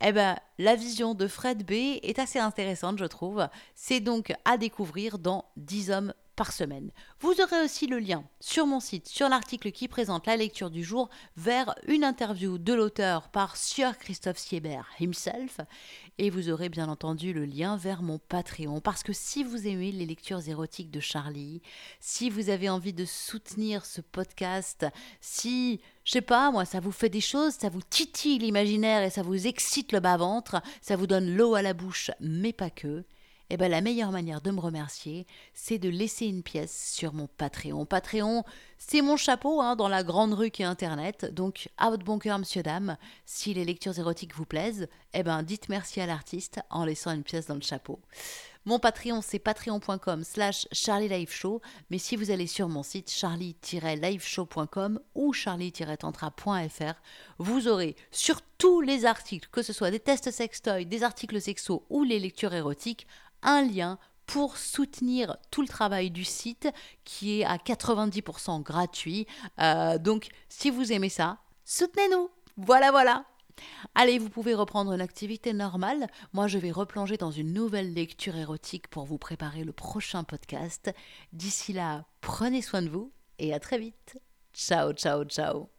eh 0.00 0.12
ben, 0.12 0.36
la 0.58 0.74
vision 0.74 1.14
de 1.14 1.26
Fred 1.26 1.64
B 1.64 1.72
est 2.02 2.18
assez 2.18 2.38
intéressante, 2.38 2.98
je 2.98 3.04
trouve. 3.04 3.48
C'est 3.74 4.00
donc 4.00 4.34
à 4.44 4.58
découvrir 4.58 5.18
dans 5.18 5.44
10 5.56 5.90
hommes 5.90 6.14
par 6.34 6.52
semaine. 6.52 6.90
Vous 7.20 7.40
aurez 7.40 7.62
aussi 7.64 7.86
le 7.86 7.98
lien 7.98 8.24
sur 8.40 8.66
mon 8.66 8.80
site, 8.80 9.08
sur 9.08 9.28
l'article 9.28 9.72
qui 9.72 9.88
présente 9.88 10.26
la 10.26 10.36
lecture 10.36 10.70
du 10.70 10.84
jour, 10.84 11.08
vers 11.36 11.74
une 11.86 12.04
interview 12.04 12.58
de 12.58 12.72
l'auteur 12.72 13.28
par 13.28 13.56
Sir 13.56 13.98
Christophe 13.98 14.38
Siebert 14.38 14.88
himself. 15.00 15.60
Et 16.18 16.30
vous 16.30 16.50
aurez 16.50 16.68
bien 16.68 16.88
entendu 16.88 17.32
le 17.32 17.44
lien 17.44 17.76
vers 17.76 18.02
mon 18.02 18.18
Patreon. 18.18 18.80
Parce 18.80 19.02
que 19.02 19.12
si 19.12 19.42
vous 19.44 19.66
aimez 19.66 19.92
les 19.92 20.06
lectures 20.06 20.48
érotiques 20.48 20.90
de 20.90 21.00
Charlie, 21.00 21.62
si 22.00 22.30
vous 22.30 22.50
avez 22.50 22.68
envie 22.68 22.92
de 22.92 23.04
soutenir 23.04 23.84
ce 23.84 24.00
podcast, 24.00 24.86
si, 25.20 25.80
je 26.04 26.12
sais 26.12 26.20
pas, 26.20 26.50
moi, 26.50 26.64
ça 26.64 26.80
vous 26.80 26.92
fait 26.92 27.08
des 27.08 27.20
choses, 27.20 27.54
ça 27.54 27.68
vous 27.68 27.82
titille 27.82 28.38
l'imaginaire 28.38 29.02
et 29.02 29.10
ça 29.10 29.22
vous 29.22 29.46
excite 29.46 29.92
le 29.92 30.00
bas-ventre, 30.00 30.62
ça 30.80 30.96
vous 30.96 31.06
donne 31.06 31.34
l'eau 31.34 31.54
à 31.54 31.62
la 31.62 31.74
bouche, 31.74 32.10
mais 32.20 32.52
pas 32.52 32.70
que, 32.70 33.04
eh 33.50 33.56
ben, 33.56 33.70
la 33.70 33.80
meilleure 33.80 34.10
manière 34.10 34.40
de 34.40 34.50
me 34.50 34.60
remercier, 34.60 35.26
c'est 35.52 35.78
de 35.78 35.88
laisser 35.88 36.26
une 36.26 36.42
pièce 36.42 36.92
sur 36.92 37.12
mon 37.12 37.26
Patreon. 37.26 37.84
Patreon, 37.86 38.44
c'est 38.78 39.02
mon 39.02 39.16
chapeau 39.16 39.60
hein, 39.60 39.76
dans 39.76 39.88
la 39.88 40.02
grande 40.02 40.34
rue 40.34 40.50
qui 40.50 40.62
est 40.62 40.66
Internet. 40.66 41.32
Donc, 41.32 41.68
à 41.76 41.90
votre 41.90 42.04
bon 42.04 42.18
cœur, 42.18 42.38
monsieur, 42.38 42.62
dame, 42.62 42.96
si 43.26 43.54
les 43.54 43.64
lectures 43.64 43.98
érotiques 43.98 44.34
vous 44.34 44.46
plaisent, 44.46 44.88
eh 45.12 45.22
ben, 45.22 45.42
dites 45.42 45.68
merci 45.68 46.00
à 46.00 46.06
l'artiste 46.06 46.60
en 46.70 46.84
laissant 46.84 47.12
une 47.12 47.22
pièce 47.22 47.46
dans 47.46 47.54
le 47.54 47.60
chapeau. 47.60 48.00
Mon 48.66 48.78
Patreon, 48.78 49.20
c'est 49.20 49.38
patreon.com 49.38 50.24
slash 50.24 50.66
charlieliveshow, 50.72 51.60
mais 51.90 51.98
si 51.98 52.16
vous 52.16 52.30
allez 52.30 52.46
sur 52.46 52.70
mon 52.70 52.82
site 52.82 53.10
charlie-liveshow.com 53.10 55.00
ou 55.14 55.34
charlie-tantra.fr, 55.34 56.94
vous 57.38 57.68
aurez 57.68 57.94
sur 58.10 58.40
tous 58.56 58.80
les 58.80 59.04
articles, 59.04 59.50
que 59.52 59.60
ce 59.60 59.74
soit 59.74 59.90
des 59.90 60.00
tests 60.00 60.30
sextoy, 60.30 60.86
des 60.86 61.02
articles 61.02 61.42
sexo 61.42 61.84
ou 61.90 62.04
les 62.04 62.18
lectures 62.18 62.54
érotiques, 62.54 63.06
un 63.44 63.62
lien 63.62 63.98
pour 64.26 64.56
soutenir 64.56 65.36
tout 65.50 65.60
le 65.60 65.68
travail 65.68 66.10
du 66.10 66.24
site 66.24 66.68
qui 67.04 67.40
est 67.40 67.44
à 67.44 67.56
90% 67.56 68.62
gratuit. 68.62 69.26
Euh, 69.60 69.98
donc 69.98 70.28
si 70.48 70.70
vous 70.70 70.92
aimez 70.92 71.08
ça, 71.10 71.38
soutenez-nous. 71.64 72.30
Voilà, 72.56 72.90
voilà. 72.90 73.24
Allez, 73.94 74.18
vous 74.18 74.30
pouvez 74.30 74.54
reprendre 74.54 74.92
une 74.92 75.00
activité 75.00 75.52
normale. 75.52 76.08
Moi, 76.32 76.48
je 76.48 76.58
vais 76.58 76.72
replonger 76.72 77.16
dans 77.16 77.30
une 77.30 77.52
nouvelle 77.52 77.94
lecture 77.94 78.36
érotique 78.36 78.88
pour 78.88 79.04
vous 79.04 79.18
préparer 79.18 79.64
le 79.64 79.72
prochain 79.72 80.24
podcast. 80.24 80.92
D'ici 81.32 81.72
là, 81.72 82.04
prenez 82.20 82.62
soin 82.62 82.82
de 82.82 82.88
vous 82.88 83.12
et 83.38 83.54
à 83.54 83.60
très 83.60 83.78
vite. 83.78 84.18
Ciao, 84.52 84.92
ciao, 84.92 85.24
ciao. 85.24 85.73